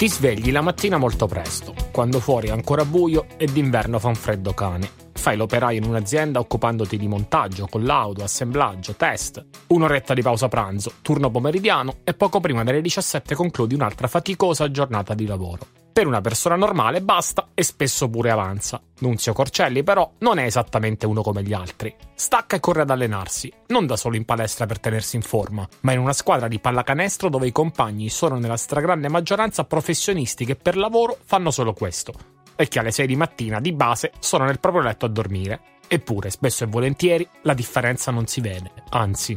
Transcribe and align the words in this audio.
Ti 0.00 0.08
svegli 0.08 0.50
la 0.50 0.62
mattina 0.62 0.96
molto 0.96 1.26
presto, 1.26 1.74
quando 1.92 2.20
fuori 2.20 2.48
è 2.48 2.52
ancora 2.52 2.86
buio 2.86 3.26
e 3.36 3.44
d'inverno 3.44 3.98
fa 3.98 4.08
un 4.08 4.14
freddo 4.14 4.54
cane. 4.54 4.88
Fai 5.12 5.36
l'operaio 5.36 5.76
in 5.76 5.84
un'azienda 5.84 6.38
occupandoti 6.38 6.96
di 6.96 7.06
montaggio, 7.06 7.66
collaudo, 7.66 8.24
assemblaggio, 8.24 8.94
test. 8.94 9.44
Un'oretta 9.66 10.14
di 10.14 10.22
pausa 10.22 10.48
pranzo, 10.48 10.92
turno 11.02 11.30
pomeridiano 11.30 11.96
e 12.02 12.14
poco 12.14 12.40
prima 12.40 12.64
delle 12.64 12.80
17 12.80 13.34
concludi 13.34 13.74
un'altra 13.74 14.08
faticosa 14.08 14.70
giornata 14.70 15.12
di 15.12 15.26
lavoro. 15.26 15.79
Per 15.92 16.06
una 16.06 16.20
persona 16.20 16.54
normale 16.54 17.02
basta 17.02 17.48
e 17.52 17.64
spesso 17.64 18.08
pure 18.08 18.30
avanza. 18.30 18.80
Nunzio 19.00 19.32
Corcelli 19.32 19.82
però 19.82 20.12
non 20.18 20.38
è 20.38 20.44
esattamente 20.44 21.04
uno 21.04 21.20
come 21.20 21.42
gli 21.42 21.52
altri. 21.52 21.94
Stacca 22.14 22.56
e 22.56 22.60
corre 22.60 22.82
ad 22.82 22.90
allenarsi, 22.90 23.52
non 23.68 23.86
da 23.86 23.96
solo 23.96 24.16
in 24.16 24.24
palestra 24.24 24.66
per 24.66 24.78
tenersi 24.78 25.16
in 25.16 25.22
forma, 25.22 25.66
ma 25.80 25.92
in 25.92 25.98
una 25.98 26.12
squadra 26.12 26.46
di 26.46 26.60
pallacanestro 26.60 27.28
dove 27.28 27.48
i 27.48 27.52
compagni 27.52 28.08
sono 28.08 28.38
nella 28.38 28.56
stragrande 28.56 29.08
maggioranza 29.08 29.64
professionisti 29.64 30.44
che 30.44 30.56
per 30.56 30.76
lavoro 30.76 31.18
fanno 31.24 31.50
solo 31.50 31.72
questo. 31.72 32.12
E 32.54 32.68
che 32.68 32.78
alle 32.78 32.92
6 32.92 33.06
di 33.06 33.16
mattina 33.16 33.58
di 33.58 33.72
base 33.72 34.12
sono 34.20 34.44
nel 34.44 34.60
proprio 34.60 34.82
letto 34.82 35.06
a 35.06 35.08
dormire. 35.08 35.60
Eppure, 35.88 36.30
spesso 36.30 36.62
e 36.62 36.68
volentieri, 36.68 37.28
la 37.42 37.54
differenza 37.54 38.12
non 38.12 38.26
si 38.26 38.40
vede, 38.40 38.70
anzi, 38.90 39.36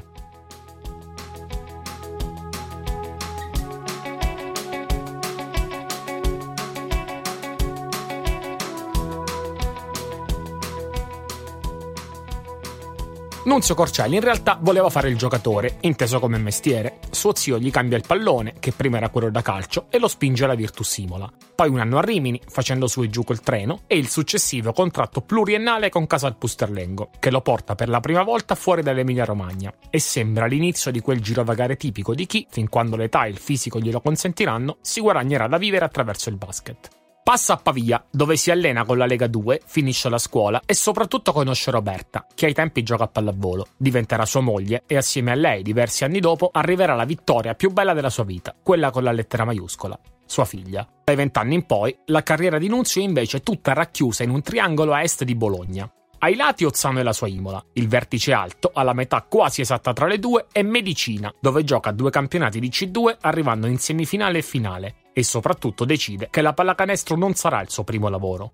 Nunzio 13.45 13.75
Corcelli 13.75 14.15
in 14.15 14.21
realtà 14.21 14.57
voleva 14.61 14.89
fare 14.89 15.09
il 15.09 15.17
giocatore, 15.17 15.75
inteso 15.81 16.17
come 16.21 16.37
mestiere. 16.37 16.99
Suo 17.11 17.35
zio 17.35 17.59
gli 17.59 17.71
cambia 17.71 17.97
il 17.97 18.05
pallone, 18.07 18.53
che 18.57 18.71
prima 18.71 18.95
era 18.95 19.09
quello 19.09 19.29
da 19.29 19.41
calcio, 19.41 19.87
e 19.89 19.99
lo 19.99 20.07
spinge 20.07 20.45
alla 20.45 20.55
Virtus 20.55 20.97
Imola. 20.99 21.29
Poi 21.53 21.67
un 21.67 21.79
anno 21.79 21.97
a 21.97 22.01
Rimini, 22.01 22.39
facendo 22.47 22.87
su 22.87 23.03
e 23.03 23.09
giù 23.09 23.25
col 23.25 23.41
treno, 23.41 23.81
e 23.87 23.97
il 23.97 24.07
successivo 24.07 24.71
contratto 24.71 25.19
pluriennale 25.19 25.89
con 25.89 26.07
Casal 26.07 26.37
Pusterlengo, 26.37 27.09
che 27.19 27.31
lo 27.31 27.41
porta 27.41 27.75
per 27.75 27.89
la 27.89 27.99
prima 27.99 28.23
volta 28.23 28.55
fuori 28.55 28.81
dall'Emilia 28.81 29.25
Romagna. 29.25 29.73
E 29.89 29.99
sembra 29.99 30.45
l'inizio 30.45 30.89
di 30.89 31.01
quel 31.01 31.19
girovagare 31.19 31.75
tipico 31.75 32.15
di 32.15 32.25
chi, 32.25 32.47
fin 32.49 32.69
quando 32.69 32.95
l'età 32.95 33.25
e 33.25 33.29
il 33.29 33.39
fisico 33.39 33.77
glielo 33.77 33.99
consentiranno, 33.99 34.77
si 34.79 35.01
guadagnerà 35.01 35.47
da 35.47 35.57
vivere 35.57 35.83
attraverso 35.83 36.29
il 36.29 36.37
basket. 36.37 37.02
Passa 37.23 37.53
a 37.53 37.57
Pavia, 37.57 38.05
dove 38.11 38.35
si 38.35 38.51
allena 38.51 38.83
con 38.83 38.97
la 38.97 39.05
Lega 39.05 39.27
2, 39.27 39.61
finisce 39.65 40.09
la 40.09 40.17
scuola 40.17 40.61
e 40.65 40.73
soprattutto 40.73 41.31
conosce 41.31 41.71
Roberta, 41.71 42.27
che 42.35 42.47
ai 42.47 42.53
tempi 42.53 42.83
gioca 42.83 43.05
a 43.05 43.07
pallavolo. 43.07 43.67
Diventerà 43.77 44.25
sua 44.25 44.41
moglie 44.41 44.83
e 44.85 44.97
assieme 44.97 45.31
a 45.31 45.35
lei, 45.35 45.63
diversi 45.63 46.03
anni 46.03 46.19
dopo, 46.19 46.49
arriverà 46.51 46.95
la 46.95 47.05
vittoria 47.05 47.55
più 47.55 47.71
bella 47.71 47.93
della 47.93 48.09
sua 48.09 48.25
vita, 48.25 48.53
quella 48.61 48.91
con 48.91 49.03
la 49.03 49.13
lettera 49.13 49.45
maiuscola, 49.45 49.97
sua 50.25 50.43
figlia. 50.43 50.85
Dai 51.01 51.15
vent'anni 51.15 51.55
in 51.55 51.65
poi, 51.65 51.97
la 52.07 52.23
carriera 52.23 52.57
di 52.57 52.67
Nunzio 52.67 52.99
è 52.99 53.05
invece 53.05 53.39
tutta 53.39 53.71
racchiusa 53.71 54.23
in 54.23 54.29
un 54.29 54.41
triangolo 54.41 54.91
a 54.91 55.01
est 55.01 55.23
di 55.23 55.35
Bologna. 55.35 55.89
Ai 56.19 56.35
lati 56.35 56.65
Ozzano 56.65 56.99
e 56.99 57.03
la 57.03 57.13
sua 57.13 57.29
Imola, 57.29 57.63
il 57.73 57.87
vertice 57.87 58.33
alto, 58.33 58.71
alla 58.73 58.93
metà 58.93 59.21
quasi 59.21 59.61
esatta 59.61 59.93
tra 59.93 60.07
le 60.07 60.19
due, 60.19 60.47
è 60.51 60.61
Medicina, 60.61 61.33
dove 61.39 61.63
gioca 61.63 61.91
due 61.91 62.11
campionati 62.11 62.59
di 62.59 62.67
C2 62.67 63.17
arrivando 63.21 63.67
in 63.67 63.77
semifinale 63.77 64.39
e 64.39 64.41
finale, 64.41 64.95
e 65.13 65.23
soprattutto 65.23 65.85
decide 65.85 66.27
che 66.29 66.41
la 66.41 66.53
pallacanestro 66.53 67.15
non 67.15 67.35
sarà 67.35 67.61
il 67.61 67.69
suo 67.69 67.83
primo 67.83 68.09
lavoro. 68.09 68.53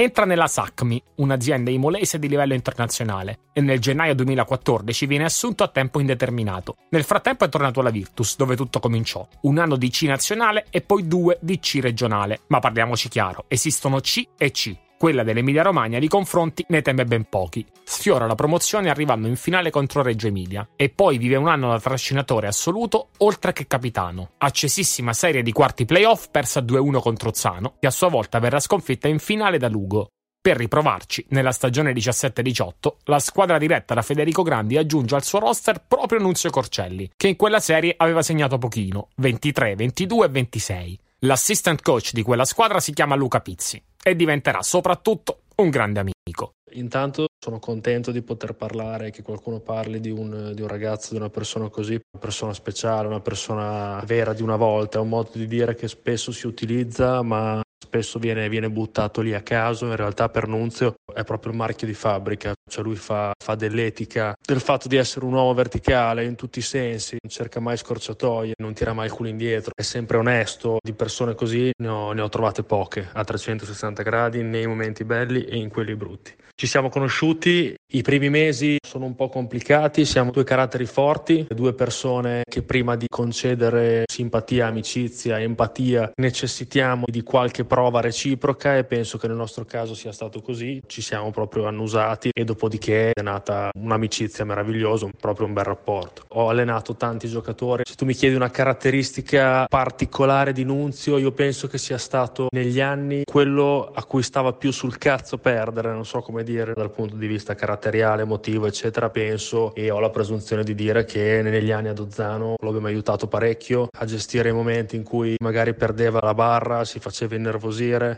Entra 0.00 0.24
nella 0.24 0.46
SACMI, 0.46 1.02
un'azienda 1.16 1.70
imolese 1.70 2.20
di 2.20 2.28
livello 2.28 2.54
internazionale, 2.54 3.40
e 3.52 3.60
nel 3.60 3.80
gennaio 3.80 4.14
2014 4.14 5.06
viene 5.06 5.24
assunto 5.24 5.64
a 5.64 5.68
tempo 5.68 5.98
indeterminato. 5.98 6.76
Nel 6.90 7.02
frattempo 7.02 7.44
è 7.44 7.48
tornato 7.48 7.80
alla 7.80 7.90
Virtus, 7.90 8.36
dove 8.36 8.54
tutto 8.54 8.78
cominciò. 8.78 9.26
Un 9.42 9.58
anno 9.58 9.74
di 9.74 9.90
C 9.90 10.02
nazionale 10.02 10.66
e 10.70 10.82
poi 10.82 11.08
due 11.08 11.38
di 11.40 11.58
C 11.58 11.80
regionale. 11.82 12.42
Ma 12.46 12.60
parliamoci 12.60 13.08
chiaro, 13.08 13.46
esistono 13.48 13.98
C 13.98 14.22
e 14.38 14.52
C. 14.52 14.86
Quella 14.98 15.22
dell'Emilia 15.22 15.62
Romagna 15.62 16.00
di 16.00 16.08
confronti 16.08 16.64
ne 16.70 16.82
teme 16.82 17.04
ben 17.04 17.28
pochi. 17.28 17.64
Sfiora 17.84 18.26
la 18.26 18.34
promozione 18.34 18.90
arrivando 18.90 19.28
in 19.28 19.36
finale 19.36 19.70
contro 19.70 20.02
Reggio 20.02 20.26
Emilia 20.26 20.70
e 20.74 20.88
poi 20.88 21.18
vive 21.18 21.36
un 21.36 21.46
anno 21.46 21.70
da 21.70 21.78
trascinatore 21.78 22.48
assoluto 22.48 23.10
oltre 23.18 23.52
che 23.52 23.68
capitano. 23.68 24.30
Accesissima 24.38 25.12
serie 25.12 25.42
di 25.42 25.52
quarti 25.52 25.84
playoff 25.84 26.26
persa 26.32 26.62
2-1 26.62 26.98
contro 26.98 27.32
Zano, 27.32 27.74
che 27.78 27.86
a 27.86 27.92
sua 27.92 28.08
volta 28.08 28.40
verrà 28.40 28.58
sconfitta 28.58 29.06
in 29.06 29.20
finale 29.20 29.56
da 29.58 29.68
Lugo. 29.68 30.08
Per 30.40 30.56
riprovarci, 30.56 31.26
nella 31.28 31.52
stagione 31.52 31.92
17-18, 31.92 32.72
la 33.04 33.20
squadra 33.20 33.56
diretta 33.56 33.94
da 33.94 34.02
Federico 34.02 34.42
Grandi 34.42 34.78
aggiunge 34.78 35.14
al 35.14 35.22
suo 35.22 35.38
roster 35.38 35.80
proprio 35.86 36.18
Nunzio 36.18 36.50
Corcelli, 36.50 37.08
che 37.16 37.28
in 37.28 37.36
quella 37.36 37.60
serie 37.60 37.94
aveva 37.96 38.22
segnato 38.22 38.58
pochino, 38.58 39.10
23, 39.18 39.76
22 39.76 40.26
e 40.26 40.28
26. 40.28 41.00
L'assistant 41.20 41.82
coach 41.82 42.10
di 42.12 42.22
quella 42.22 42.44
squadra 42.44 42.80
si 42.80 42.92
chiama 42.92 43.14
Luca 43.14 43.40
Pizzi 43.40 43.80
e 44.10 44.16
diventerà 44.16 44.62
soprattutto 44.62 45.42
un 45.56 45.70
grande 45.70 46.00
amico. 46.00 46.54
Intanto 46.72 47.26
sono 47.42 47.58
contento 47.58 48.10
di 48.10 48.22
poter 48.22 48.54
parlare, 48.54 49.10
che 49.10 49.22
qualcuno 49.22 49.60
parli 49.60 50.00
di 50.00 50.10
un, 50.10 50.52
di 50.54 50.60
un, 50.60 50.68
ragazzo, 50.68 51.10
di 51.12 51.16
una 51.16 51.30
persona 51.30 51.68
così, 51.68 51.92
una 51.92 52.20
persona 52.20 52.52
speciale, 52.52 53.06
una 53.06 53.20
persona 53.20 54.02
vera 54.04 54.32
di 54.32 54.42
una 54.42 54.56
volta, 54.56 54.98
è 54.98 55.00
un 55.00 55.08
modo 55.08 55.30
di 55.32 55.46
dire 55.46 55.74
che 55.74 55.88
spesso 55.88 56.30
si 56.30 56.46
utilizza 56.46 57.22
ma 57.22 57.60
spesso 57.82 58.18
viene, 58.18 58.48
viene, 58.48 58.68
buttato 58.68 59.20
lì 59.20 59.34
a 59.34 59.42
caso, 59.42 59.86
in 59.86 59.96
realtà 59.96 60.28
per 60.28 60.46
Nunzio 60.46 60.96
è 61.12 61.24
proprio 61.24 61.52
il 61.52 61.58
marchio 61.58 61.86
di 61.86 61.94
fabbrica, 61.94 62.52
cioè 62.68 62.84
lui 62.84 62.96
fa, 62.96 63.32
fa, 63.38 63.54
dell'etica, 63.54 64.34
del 64.40 64.60
fatto 64.60 64.88
di 64.88 64.96
essere 64.96 65.24
un 65.24 65.32
uomo 65.32 65.54
verticale 65.54 66.24
in 66.24 66.34
tutti 66.34 66.58
i 66.58 66.62
sensi, 66.62 67.16
non 67.22 67.30
cerca 67.30 67.60
mai 67.60 67.76
scorciatoie, 67.76 68.54
non 68.58 68.74
tira 68.74 68.92
mai 68.92 69.06
il 69.06 69.12
culo 69.12 69.28
indietro, 69.28 69.72
è 69.74 69.82
sempre 69.82 70.18
onesto, 70.18 70.78
di 70.82 70.92
persone 70.92 71.34
così 71.34 71.70
ne 71.78 71.88
ho, 71.88 72.12
ne 72.12 72.20
ho 72.20 72.28
trovate 72.28 72.62
poche 72.62 73.08
a 73.12 73.24
360 73.24 74.02
gradi 74.02 74.42
nei 74.42 74.66
momenti 74.66 75.04
belli 75.04 75.44
e 75.44 75.56
in 75.56 75.70
quelli 75.70 75.94
brutti. 75.94 76.34
Ci 76.60 76.66
siamo 76.66 76.88
conosciuti, 76.88 77.72
i 77.92 78.02
primi 78.02 78.30
mesi 78.30 78.78
sono 78.84 79.04
un 79.04 79.14
po' 79.14 79.28
complicati, 79.28 80.04
siamo 80.04 80.32
due 80.32 80.42
caratteri 80.42 80.86
forti, 80.86 81.46
due 81.48 81.72
persone 81.72 82.42
che 82.50 82.62
prima 82.62 82.96
di 82.96 83.06
concedere 83.08 84.02
simpatia, 84.10 84.66
amicizia, 84.66 85.38
empatia 85.38 86.10
necessitiamo 86.16 87.04
di 87.06 87.22
qualche 87.22 87.64
prova 87.68 88.00
reciproca 88.00 88.76
e 88.76 88.82
penso 88.82 89.18
che 89.18 89.28
nel 89.28 89.36
nostro 89.36 89.64
caso 89.64 89.94
sia 89.94 90.10
stato 90.10 90.40
così, 90.40 90.82
ci 90.86 91.02
siamo 91.02 91.30
proprio 91.30 91.66
annusati 91.66 92.30
e 92.32 92.44
dopodiché 92.44 93.12
è 93.12 93.22
nata 93.22 93.70
un'amicizia 93.74 94.44
meravigliosa, 94.44 95.08
proprio 95.20 95.46
un 95.46 95.52
bel 95.52 95.64
rapporto. 95.64 96.24
Ho 96.30 96.48
allenato 96.48 96.96
tanti 96.96 97.28
giocatori, 97.28 97.84
se 97.86 97.94
tu 97.94 98.04
mi 98.04 98.14
chiedi 98.14 98.34
una 98.34 98.50
caratteristica 98.50 99.66
particolare 99.68 100.52
di 100.52 100.64
Nunzio, 100.64 101.18
io 101.18 101.30
penso 101.30 101.68
che 101.68 101.78
sia 101.78 101.98
stato 101.98 102.48
negli 102.50 102.80
anni 102.80 103.22
quello 103.30 103.92
a 103.94 104.02
cui 104.04 104.22
stava 104.22 104.54
più 104.54 104.72
sul 104.72 104.98
cazzo 104.98 105.38
perdere, 105.38 105.92
non 105.92 106.06
so 106.06 106.20
come 106.20 106.42
dire 106.42 106.72
dal 106.74 106.90
punto 106.90 107.16
di 107.16 107.26
vista 107.26 107.54
caratteriale, 107.54 108.22
emotivo, 108.22 108.66
eccetera, 108.66 109.10
penso 109.10 109.74
e 109.74 109.90
ho 109.90 110.00
la 110.00 110.10
presunzione 110.10 110.64
di 110.64 110.74
dire 110.74 111.04
che 111.04 111.42
negli 111.42 111.70
anni 111.70 111.88
ad 111.88 111.98
Ozzano 111.98 112.54
lo 112.58 112.68
abbiamo 112.68 112.86
aiutato 112.86 113.26
parecchio 113.26 113.88
a 113.98 114.04
gestire 114.06 114.48
i 114.48 114.52
momenti 114.52 114.96
in 114.96 115.02
cui 115.02 115.36
magari 115.40 115.74
perdeva 115.74 116.20
la 116.22 116.34
barra, 116.34 116.84
si 116.84 116.98
faceva 116.98 117.34
innervosire. 117.34 117.57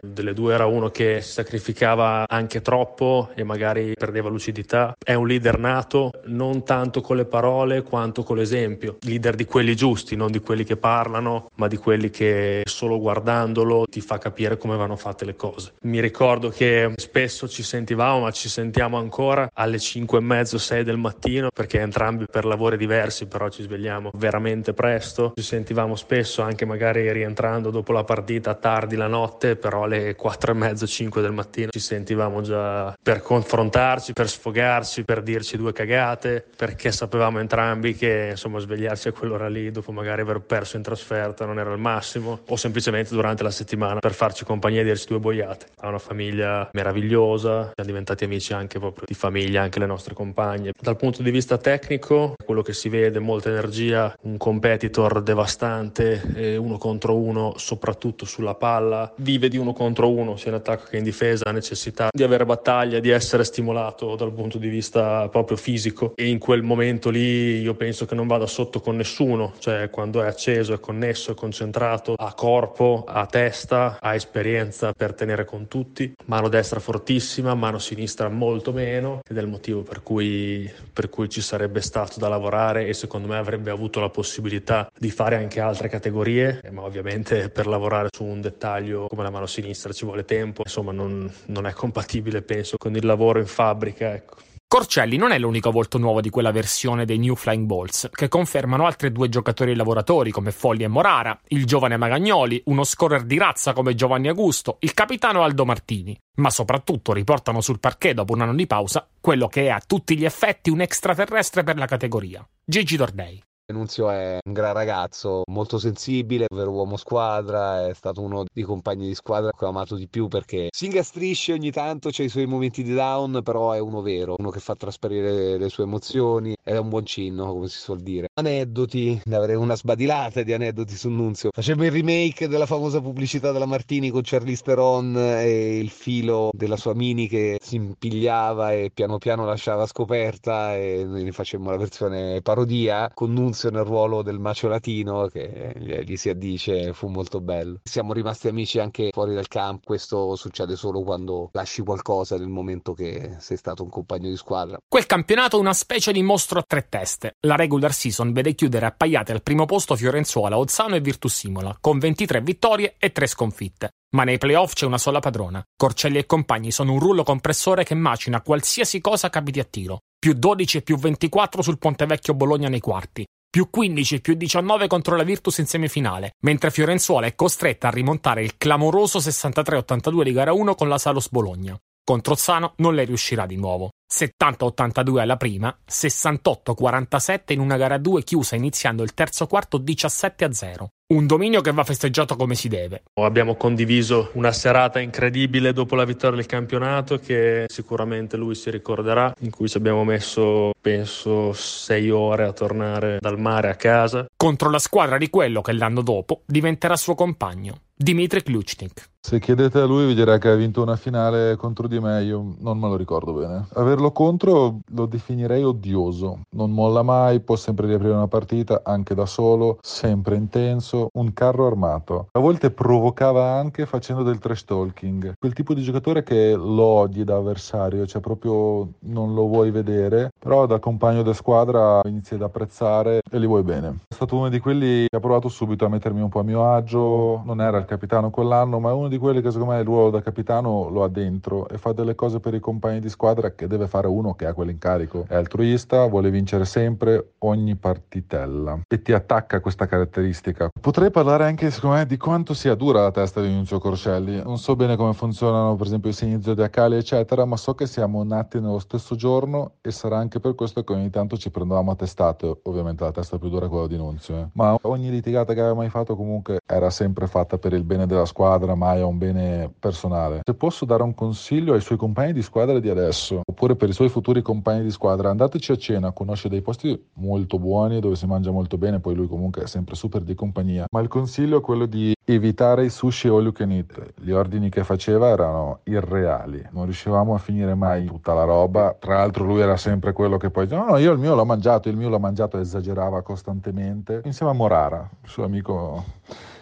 Delle 0.02 0.32
due 0.32 0.54
era 0.54 0.66
uno 0.66 0.90
che 0.90 1.20
si 1.20 1.32
sacrificava 1.32 2.24
anche 2.28 2.60
troppo 2.60 3.30
e 3.34 3.42
magari 3.42 3.94
perdeva 3.98 4.28
lucidità. 4.28 4.94
È 5.02 5.14
un 5.14 5.26
leader 5.26 5.58
nato, 5.58 6.12
non 6.26 6.64
tanto 6.64 7.00
con 7.00 7.16
le 7.16 7.25
parole 7.25 7.82
quanto 7.82 8.22
con 8.22 8.37
l'esempio. 8.37 8.98
Leader 9.02 9.34
di 9.34 9.44
quelli 9.44 9.75
giusti, 9.75 10.16
non 10.16 10.31
di 10.31 10.40
quelli 10.40 10.64
che 10.64 10.76
parlano, 10.76 11.50
ma 11.56 11.69
di 11.69 11.76
quelli 11.76 12.10
che 12.10 12.62
solo 12.64 12.98
guardandolo 12.98 13.87
ti 13.90 14.00
fa 14.00 14.19
capire 14.19 14.56
come 14.56 14.76
vanno 14.76 14.96
fatte 14.96 15.25
le 15.25 15.37
cose. 15.37 15.72
Mi 15.82 16.00
ricordo 16.00 16.48
che 16.48 16.93
spesso 16.96 17.48
ci 17.48 17.62
sentivamo 17.62 18.20
ma 18.20 18.31
ci 18.31 18.48
sentiamo 18.48 18.98
ancora 18.98 19.50
alle 19.52 19.78
5 19.78 20.19
e 20.19 20.20
mezzo, 20.20 20.58
6 20.58 20.84
del 20.84 20.96
mattino, 20.96 21.48
perché 21.52 21.81
entrambi 21.81 22.26
per 22.31 22.44
lavori 22.44 22.76
diversi, 22.76 23.26
però 23.26 23.48
ci 23.48 23.62
svegliamo 23.62 24.10
veramente 24.14 24.72
presto. 24.72 25.32
Ci 25.34 25.43
sentivamo 25.43 25.96
spesso 25.96 26.43
anche 26.43 26.64
magari 26.64 27.10
rientrando 27.12 27.70
dopo 27.70 27.93
la 27.93 28.04
partita 28.04 28.54
tardi 28.54 28.96
la 28.96 29.06
notte, 29.06 29.30
però 29.38 29.85
alle 29.85 30.15
4 30.15 30.53
e 30.53 30.55
mezzo, 30.55 30.87
5 30.87 31.23
del 31.23 31.32
mattino 31.32 31.71
ci 31.71 31.81
sentivamo 31.81 32.41
già 32.43 32.97
per 33.03 33.23
confrontarci, 33.23 34.12
per 34.12 34.29
sfogarci, 34.29 35.05
per 35.05 35.23
dirci 35.23 35.56
due 35.56 35.73
cagate, 35.73 36.44
perché 36.56 36.93
sapevamo 36.93 37.38
entrambi 37.38 37.94
che 37.94 38.29
insomma 38.31 38.59
svegliarsi 38.59 39.09
a 39.09 39.12
quell'ora 39.12 39.49
lì 39.49 39.71
dopo 39.71 39.93
magari 39.93 40.21
aver 40.21 40.41
perso 40.41 40.77
in 40.77 40.82
trasferta 40.82 41.44
non 41.44 41.59
era 41.59 41.73
il 41.73 41.79
massimo, 41.79 42.41
o 42.47 42.56
semplicemente 42.56 43.15
durante 43.15 43.43
la 43.43 43.50
settimana 43.50 44.00
per 44.00 44.12
farci 44.12 44.44
compagnia 44.44 44.81
e 44.81 44.85
dirci 44.85 45.06
due 45.09 45.19
boiate. 45.19 45.67
Ha 45.81 45.88
una 45.88 45.99
famiglia 45.99 46.69
meravigliosa, 46.73 47.71
siamo 47.75 47.85
diventati 47.85 48.25
amici 48.25 48.53
anche 48.53 48.79
proprio 48.79 49.05
di 49.06 49.15
famiglia, 49.15 49.62
anche 49.62 49.79
le 49.79 49.87
nostre 49.87 50.15
compagne. 50.15 50.73
Dal 50.79 50.97
punto 50.97 51.23
di 51.23 51.31
vista 51.31 51.59
tecnico, 51.59 52.35
quello 52.44 52.62
che 52.62 52.73
si 52.73 52.88
vede, 52.88 53.19
molta 53.19 53.49
energia, 53.49 54.15
un 54.23 54.37
competitor 54.37 55.23
devastante, 55.23 56.59
uno 56.59 56.79
contro 56.79 57.17
uno, 57.17 57.55
soprattutto 57.56 58.25
sulla 58.25 58.55
palla, 58.55 59.12
vive 59.20 59.49
di 59.49 59.56
uno 59.56 59.72
contro 59.72 60.11
uno, 60.11 60.37
sia 60.37 60.50
in 60.50 60.56
attacco 60.56 60.84
che 60.88 60.96
in 60.96 61.05
difesa, 61.05 61.49
ha 61.49 61.52
necessità 61.52 62.08
di 62.11 62.22
avere 62.22 62.44
battaglia, 62.44 63.00
di 63.00 63.11
essere 63.11 63.44
stimolato 63.44 64.17
dal 64.17 64.32
punto 64.32 64.58
di 64.58 64.69
vista 64.69 65.28
proprio 65.28 65.56
fisico. 65.56 66.12
E 66.14 66.28
in 66.28 66.38
quel 66.38 66.62
momento 66.62 67.11
lì 67.11 67.61
io 67.61 67.75
penso 67.75 68.06
che 68.06 68.14
non 68.14 68.26
vada 68.26 68.46
sotto 68.46 68.81
con 68.81 68.96
nessuno, 68.96 69.52
cioè 69.58 69.90
quando 69.90 70.22
è 70.22 70.26
acceso, 70.26 70.72
è 70.72 70.81
connesso, 70.81 71.32
è 71.32 71.34
concentrato, 71.34 72.14
ha 72.17 72.34
corpo, 72.34 73.05
ha 73.06 73.26
testa, 73.26 73.99
ha 74.00 74.14
esperienza 74.14 74.93
per 74.93 75.14
tenere 75.14 75.44
con 75.44 75.69
tutti, 75.69 76.12
mano 76.26 76.49
destra 76.49 76.81
fortissima, 76.81 77.55
mano 77.55 77.78
sinistra 77.78 78.28
molto 78.28 78.72
meno 78.72 79.20
ed 79.28 79.37
è 79.37 79.40
il 79.40 79.46
motivo 79.46 79.82
per 79.82 80.02
cui, 80.02 80.70
per 80.93 81.08
cui 81.08 81.28
ci 81.28 81.40
sarebbe 81.40 81.81
stato 81.81 82.19
da 82.19 82.28
lavorare 82.28 82.87
e 82.87 82.94
secondo 82.94 83.28
me 83.28 83.37
avrebbe 83.37 83.70
avuto 83.70 84.00
la 84.00 84.08
possibilità 84.08 84.90
di 84.96 85.11
fare 85.11 85.37
anche 85.37 85.61
altre 85.61 85.88
categorie, 85.88 86.62
ma 86.70 86.82
ovviamente 86.82 87.49
per 87.49 87.67
lavorare 87.67 88.08
su 88.11 88.25
un 88.25 88.40
dettaglio 88.40 89.08
come 89.10 89.24
la 89.24 89.30
mano 89.30 89.46
sinistra 89.46 89.92
ci 89.92 90.04
vuole 90.04 90.24
tempo, 90.24 90.62
insomma 90.64 90.92
non, 90.92 91.28
non 91.46 91.66
è 91.66 91.72
compatibile 91.72 92.42
penso 92.42 92.76
con 92.76 92.94
il 92.94 93.04
lavoro 93.04 93.40
in 93.40 93.46
fabbrica. 93.46 94.14
Ecco. 94.14 94.36
Corcelli 94.68 95.16
non 95.16 95.32
è 95.32 95.38
l'unico 95.40 95.72
volto 95.72 95.98
nuovo 95.98 96.20
di 96.20 96.30
quella 96.30 96.52
versione 96.52 97.04
dei 97.04 97.18
New 97.18 97.34
Flying 97.34 97.66
Balls, 97.66 98.08
che 98.12 98.28
confermano 98.28 98.86
altri 98.86 99.10
due 99.10 99.28
giocatori 99.28 99.74
lavoratori 99.74 100.30
come 100.30 100.52
Folli 100.52 100.84
e 100.84 100.86
Morara, 100.86 101.36
il 101.48 101.66
giovane 101.66 101.96
Magagnoli, 101.96 102.62
uno 102.66 102.84
scorer 102.84 103.24
di 103.24 103.36
razza 103.36 103.72
come 103.72 103.96
Giovanni 103.96 104.28
Augusto, 104.28 104.76
il 104.82 104.94
capitano 104.94 105.42
Aldo 105.42 105.64
Martini, 105.64 106.16
ma 106.36 106.50
soprattutto 106.50 107.12
riportano 107.12 107.60
sul 107.60 107.80
parquet 107.80 108.14
dopo 108.14 108.32
un 108.32 108.42
anno 108.42 108.54
di 108.54 108.68
pausa 108.68 109.08
quello 109.20 109.48
che 109.48 109.64
è 109.64 109.68
a 109.70 109.82
tutti 109.84 110.16
gli 110.16 110.24
effetti 110.24 110.70
un 110.70 110.82
extraterrestre 110.82 111.64
per 111.64 111.76
la 111.76 111.86
categoria, 111.86 112.48
Gigi 112.64 112.96
Dordei. 112.96 113.42
Nunzio 113.72 114.11
è 114.11 114.38
un 114.44 114.52
gran 114.52 114.72
ragazzo, 114.72 115.43
molto 115.50 115.78
sensibile, 115.78 116.46
vero 116.52 116.70
uomo 116.70 116.96
squadra, 116.96 117.87
è 117.87 117.94
stato 117.94 118.20
uno 118.20 118.44
dei 118.52 118.64
compagni 118.64 119.06
di 119.06 119.14
squadra 119.14 119.50
che 119.56 119.64
ho 119.64 119.69
amato 119.69 119.96
di 119.96 120.08
più 120.08 120.28
perché 120.28 120.69
si 120.70 120.87
ingastrisce 120.87 121.52
ogni 121.52 121.70
tanto, 121.70 122.11
c'è 122.11 122.25
i 122.25 122.28
suoi 122.28 122.46
momenti 122.46 122.82
di 122.82 122.94
down, 122.94 123.40
però 123.43 123.72
è 123.72 123.78
uno 123.78 124.02
vero, 124.02 124.34
uno 124.38 124.50
che 124.50 124.61
fa 124.61 124.75
trasparire 124.75 125.56
le 125.56 125.69
sue 125.69 125.84
emozioni, 125.84 126.55
è 126.62 126.76
un 126.76 126.88
buon 126.88 127.05
cinno, 127.05 127.52
come 127.52 127.69
si 127.69 127.78
suol 127.78 128.00
dire. 128.00 128.28
Aneddoti, 128.34 129.22
ne 129.25 129.37
avrei 129.37 129.56
una 129.56 129.76
sbadilata 129.76 130.43
di 130.43 130.52
aneddoti 130.52 130.96
su 130.96 131.08
Nunzio. 131.08 131.50
Faceva 131.52 131.84
il 131.84 131.93
remake 131.93 132.49
della 132.49 132.67
famosa 132.67 133.00
pubblicità 133.00 133.52
della 133.52 133.67
Martini 133.67 134.11
con 134.11 134.22
Charlize 134.25 134.62
Theron 134.62 135.17
e 135.17 135.78
il 135.78 135.90
filo 135.90 136.50
della 136.52 136.76
sua 136.76 136.94
mini 136.94 137.28
che 137.28 137.58
si 137.62 137.76
impigliava 137.76 138.72
e 138.72 138.90
piano 138.93 139.19
piano 139.19 139.44
lasciava 139.44 139.87
scoperta 139.87 140.76
e 140.76 141.05
noi 141.06 141.25
ne 141.25 141.32
facemmo 141.32 141.70
la 141.70 141.76
versione 141.76 142.40
parodia 142.43 143.11
con 143.12 143.32
Nunzio 143.32 143.59
Fabrizio 143.60 143.70
nel 143.70 143.84
ruolo 143.84 144.22
del 144.22 144.38
macio 144.38 144.68
latino 144.68 145.26
che 145.26 145.74
gli 145.76 146.16
si 146.16 146.30
addice 146.30 146.94
fu 146.94 147.08
molto 147.08 147.40
bello. 147.40 147.80
Siamo 147.82 148.14
rimasti 148.14 148.48
amici 148.48 148.78
anche 148.78 149.10
fuori 149.12 149.34
dal 149.34 149.48
campo, 149.48 149.82
questo 149.84 150.34
succede 150.36 150.76
solo 150.76 151.02
quando 151.02 151.50
lasci 151.52 151.82
qualcosa 151.82 152.36
nel 152.38 152.48
momento 152.48 152.94
che 152.94 153.36
sei 153.38 153.56
stato 153.58 153.82
un 153.82 153.90
compagno 153.90 154.30
di 154.30 154.36
squadra. 154.36 154.78
Quel 154.88 155.06
campionato 155.06 155.58
una 155.58 155.74
specie 155.74 156.12
di 156.12 156.22
mostro 156.22 156.60
a 156.60 156.64
tre 156.66 156.86
teste. 156.88 157.36
La 157.40 157.56
regular 157.56 157.92
season 157.92 158.32
vede 158.32 158.54
chiudere 158.54 158.86
appaiate 158.86 159.32
al 159.32 159.42
primo 159.42 159.66
posto 159.66 159.94
Fiorenzuola, 159.94 160.56
Ozzano 160.56 160.94
e 160.94 161.00
Virtus 161.00 161.34
Simola, 161.34 161.76
con 161.80 161.98
23 161.98 162.40
vittorie 162.40 162.94
e 162.98 163.12
3 163.12 163.26
sconfitte. 163.26 163.90
Ma 164.16 164.24
nei 164.24 164.38
playoff 164.38 164.72
c'è 164.74 164.86
una 164.86 164.98
sola 164.98 165.20
padrona. 165.20 165.62
Corcelli 165.76 166.18
e 166.18 166.26
compagni 166.26 166.70
sono 166.70 166.92
un 166.92 166.98
rullo 166.98 167.22
compressore 167.22 167.84
che 167.84 167.94
macina 167.94 168.42
qualsiasi 168.42 169.00
cosa 169.00 169.30
capiti 169.30 169.60
a 169.60 169.64
tiro. 169.64 170.00
Più 170.18 170.32
12 170.34 170.78
e 170.78 170.82
più 170.82 170.96
24 170.96 171.62
sul 171.62 171.78
Ponte 171.78 172.06
Vecchio 172.06 172.34
Bologna 172.34 172.68
nei 172.68 172.80
quarti 172.80 173.24
più 173.50 173.68
15 173.68 174.14
e 174.14 174.20
più 174.20 174.34
19 174.34 174.86
contro 174.86 175.16
la 175.16 175.24
Virtus 175.24 175.58
in 175.58 175.66
semifinale, 175.66 176.34
mentre 176.44 176.70
Fiorenzuola 176.70 177.26
è 177.26 177.34
costretta 177.34 177.88
a 177.88 177.90
rimontare 177.90 178.44
il 178.44 178.56
clamoroso 178.56 179.18
63-82 179.18 180.22
di 180.22 180.32
gara 180.32 180.52
1 180.52 180.76
con 180.76 180.88
la 180.88 180.98
Salos 180.98 181.28
Bologna. 181.28 181.76
Contro 182.04 182.36
Zano 182.36 182.74
non 182.76 182.94
le 182.94 183.04
riuscirà 183.04 183.46
di 183.46 183.56
nuovo. 183.56 183.90
70-82 184.12 185.18
alla 185.18 185.36
prima, 185.36 185.74
68-47 185.88 187.52
in 187.52 187.60
una 187.60 187.76
gara 187.76 187.96
2 187.98 188.24
chiusa 188.24 188.56
iniziando 188.56 189.02
il 189.04 189.14
terzo 189.14 189.46
quarto 189.46 189.78
17-0. 189.78 190.86
Un 191.10 191.26
dominio 191.26 191.60
che 191.60 191.72
va 191.72 191.82
festeggiato 191.82 192.36
come 192.36 192.54
si 192.54 192.68
deve. 192.68 193.02
Abbiamo 193.14 193.56
condiviso 193.56 194.30
una 194.34 194.52
serata 194.52 195.00
incredibile 195.00 195.72
dopo 195.72 195.96
la 195.96 196.04
vittoria 196.04 196.36
del 196.36 196.46
campionato 196.46 197.18
che 197.18 197.64
sicuramente 197.66 198.36
lui 198.36 198.54
si 198.54 198.70
ricorderà, 198.70 199.34
in 199.40 199.50
cui 199.50 199.68
ci 199.68 199.76
abbiamo 199.76 200.04
messo, 200.04 200.70
penso, 200.80 201.52
sei 201.52 202.10
ore 202.10 202.44
a 202.44 202.52
tornare 202.52 203.18
dal 203.20 203.40
mare 203.40 203.70
a 203.70 203.74
casa. 203.74 204.26
Contro 204.36 204.70
la 204.70 204.78
squadra 204.78 205.18
di 205.18 205.28
quello 205.30 205.62
che 205.62 205.72
l'anno 205.72 206.02
dopo 206.02 206.42
diventerà 206.46 206.94
suo 206.96 207.16
compagno, 207.16 207.80
Dimitri 207.92 208.44
Kluchnik. 208.44 209.08
Se 209.20 209.40
chiedete 209.40 209.80
a 209.80 209.84
lui 209.84 210.06
vi 210.06 210.14
dirà 210.14 210.38
che 210.38 210.48
ha 210.48 210.54
vinto 210.54 210.80
una 210.80 210.96
finale 210.96 211.56
contro 211.56 211.88
di 211.88 211.98
me, 211.98 212.22
io 212.22 212.54
non 212.60 212.78
me 212.78 212.88
lo 212.88 212.96
ricordo 212.96 213.32
bene. 213.32 213.66
Averlo 214.00 214.17
contro 214.17 214.79
lo 214.94 215.05
definirei 215.05 215.62
odioso. 215.62 216.41
Non 216.52 216.70
molla 216.70 217.02
mai, 217.02 217.41
può 217.41 217.55
sempre 217.55 217.87
riaprire 217.87 218.14
una 218.14 218.29
partita, 218.29 218.81
anche 218.82 219.14
da 219.14 219.26
solo, 219.26 219.76
sempre 219.82 220.37
intenso, 220.37 221.11
un 221.12 221.35
carro 221.35 221.67
armato. 221.67 222.29
A 222.32 222.38
volte 222.38 222.70
provocava 222.70 223.58
anche 223.58 223.85
facendo 223.85 224.23
del 224.23 224.38
trash 224.38 224.64
talking. 224.64 225.35
Quel 225.38 225.52
tipo 225.52 225.75
di 225.75 225.82
giocatore 225.82 226.23
che 226.23 226.55
lo 226.55 226.82
odi 226.82 227.25
da 227.25 227.37
avversario, 227.37 228.06
cioè 228.06 228.23
proprio 228.23 228.88
non 229.00 229.35
lo 229.35 229.47
vuoi 229.47 229.70
vedere, 229.70 230.31
però 230.38 230.64
da 230.64 230.79
compagno 230.79 231.23
di 231.23 231.35
squadra 231.35 232.00
inizi 232.05 232.35
ad 232.35 232.43
apprezzare 232.43 233.20
e 233.31 233.38
li 233.38 233.46
vuoi 233.46 233.64
bene. 233.64 233.99
È 234.08 234.14
stato 234.14 234.35
uno 234.35 234.49
di 234.49 234.61
quelli 234.61 235.05
che 235.11 235.17
ha 235.17 235.20
provato 235.20 235.50
subito 235.50 235.85
a 235.85 235.88
mettermi 235.88 236.23
un 236.23 236.31
po' 236.31 236.38
a 236.41 236.44
mio 236.44 236.73
agio, 236.73 237.43
non 237.44 237.61
era 237.61 237.76
il 237.76 237.85
capitano 237.85 238.31
quell'anno, 238.31 238.81
ma 238.81 238.88
è 238.88 238.94
uno 238.94 239.08
di 239.08 239.19
quelli 239.19 239.43
che 239.43 239.50
secondo 239.50 239.75
me 239.75 239.81
il 239.81 239.85
ruolo 239.85 240.08
da 240.08 240.23
capitano 240.23 240.88
lo 240.88 241.05
ha 241.05 241.08
dentro 241.08 241.69
e 241.69 241.76
fa 241.76 241.93
delle 241.93 242.14
cose 242.14 242.41
per 242.41 242.55
i 242.55 242.61
compagni 242.61 243.00
di 243.00 243.11
squadra 243.11 243.50
che 243.50 243.67
deve 243.67 243.88
fare 243.90 244.06
uno 244.06 244.34
che 244.34 244.46
ha 244.46 244.54
quell'incarico. 244.54 245.25
È 245.28 245.34
altruista, 245.34 246.06
vuole 246.06 246.31
vincere 246.31 246.64
sempre 246.64 247.32
ogni 247.38 247.75
partitella 247.76 248.81
e 248.88 249.02
ti 249.02 249.12
attacca 249.12 249.60
questa 249.60 249.87
caratteristica. 249.87 250.70
Potrei 250.81 251.10
parlare 251.10 251.44
anche 251.44 251.70
secondo 251.70 251.96
me 251.96 252.06
di 252.06 252.16
quanto 252.16 252.54
sia 252.54 252.75
dura 252.75 253.02
la 253.02 253.10
testa 253.10 253.42
di 253.42 253.48
Nunzio 253.48 253.78
Corcelli. 253.78 254.40
Non 254.42 254.58
so 254.58 254.76
bene 254.76 254.96
come 254.96 255.12
funzionano 255.12 255.75
per 255.75 255.87
esempio 255.87 256.10
i 256.10 256.14
segni 256.14 256.40
zodiacali 256.40 256.96
eccetera, 256.96 257.44
ma 257.44 257.56
so 257.56 257.75
che 257.75 257.87
siamo 257.87 258.22
nati 258.22 258.60
nello 258.60 258.78
stesso 258.78 259.16
giorno 259.16 259.72
e 259.81 259.90
sarà 259.90 260.19
anche 260.19 260.38
per 260.38 260.54
questo 260.54 260.84
che 260.84 260.93
ogni 260.93 261.10
tanto 261.10 261.36
ci 261.36 261.50
prendevamo 261.50 261.90
a 261.90 261.96
testate. 261.96 262.60
Ovviamente 262.62 263.02
la 263.02 263.12
testa 263.12 263.38
più 263.38 263.48
dura 263.48 263.67
è 263.67 263.69
quella 263.69 263.88
di 263.88 263.96
Nunzio, 263.96 264.36
eh. 264.36 264.46
ma 264.53 264.76
ogni 264.82 265.10
litigata 265.10 265.53
che 265.53 265.60
aveva 265.60 265.74
mai 265.74 265.91
fatto 265.91 266.15
comunque 266.15 266.60
era 266.65 266.91
sempre 266.91 267.26
fatta 267.26 267.58
per 267.58 267.72
il 267.72 267.84
bene 267.84 268.06
della 268.06 268.24
squadra, 268.24 268.74
mai 268.74 269.00
a 269.00 269.06
un 269.06 269.19
bene 269.19 269.72
personale. 269.79 270.41
Se 270.44 270.55
posso 270.55 270.84
dare 270.84 271.03
un 271.03 271.15
consiglio 271.15 271.74
ai 271.74 271.81
suoi 271.81 271.98
compagni 271.98 272.32
di 272.32 272.43
squadra 272.43 272.79
di 272.79 272.88
adesso, 272.88 273.41
oppure 273.44 273.76
per 273.81 273.89
i 273.89 273.94
suoi 273.94 274.10
futuri 274.10 274.43
compagni 274.43 274.82
di 274.82 274.91
squadra, 274.91 275.31
andateci 275.31 275.72
a 275.72 275.77
cena, 275.79 276.13
conosce 276.13 276.51
dei 276.51 276.60
posti 276.60 277.03
molto 277.15 277.58
buoni 277.58 277.99
dove 277.99 278.15
si 278.15 278.27
mangia 278.27 278.51
molto 278.51 278.77
bene, 278.77 279.01
poi 279.01 279.15
lui 279.15 279.27
comunque 279.27 279.63
è 279.63 279.67
sempre 279.67 279.94
super 279.94 280.20
di 280.20 280.34
compagnia. 280.34 280.84
Ma 280.91 281.01
il 281.01 281.08
consiglio 281.08 281.56
è 281.56 281.60
quello 281.63 281.87
di 281.87 282.15
evitare 282.22 282.84
i 282.84 282.91
sushi 282.91 283.29
all 283.29 283.44
you 283.44 283.53
can 283.53 283.70
eat. 283.70 284.13
Gli 284.20 284.32
ordini 284.32 284.69
che 284.69 284.84
faceva 284.84 285.31
erano 285.31 285.81
irreali, 285.84 286.63
non 286.72 286.84
riuscivamo 286.84 287.32
a 287.32 287.39
finire 287.39 287.75
mai 287.75 288.05
tutta 288.05 288.34
la 288.34 288.44
roba. 288.44 288.94
Tra 289.01 289.15
l'altro 289.17 289.46
lui 289.46 289.60
era 289.60 289.79
sempre 289.79 290.13
quello 290.13 290.37
che 290.37 290.51
poi 290.51 290.69
no, 290.69 290.84
no, 290.84 290.99
io 290.99 291.13
il 291.13 291.19
mio 291.19 291.34
l'ho 291.34 291.46
mangiato, 291.46 291.89
il 291.89 291.96
mio 291.96 292.10
l'ho 292.10 292.19
mangiato, 292.19 292.58
esagerava 292.58 293.22
costantemente. 293.22 294.20
Insieme 294.27 294.53
a 294.53 294.55
Morara, 294.55 295.08
il 295.22 295.29
suo 295.31 295.44
amico 295.44 296.05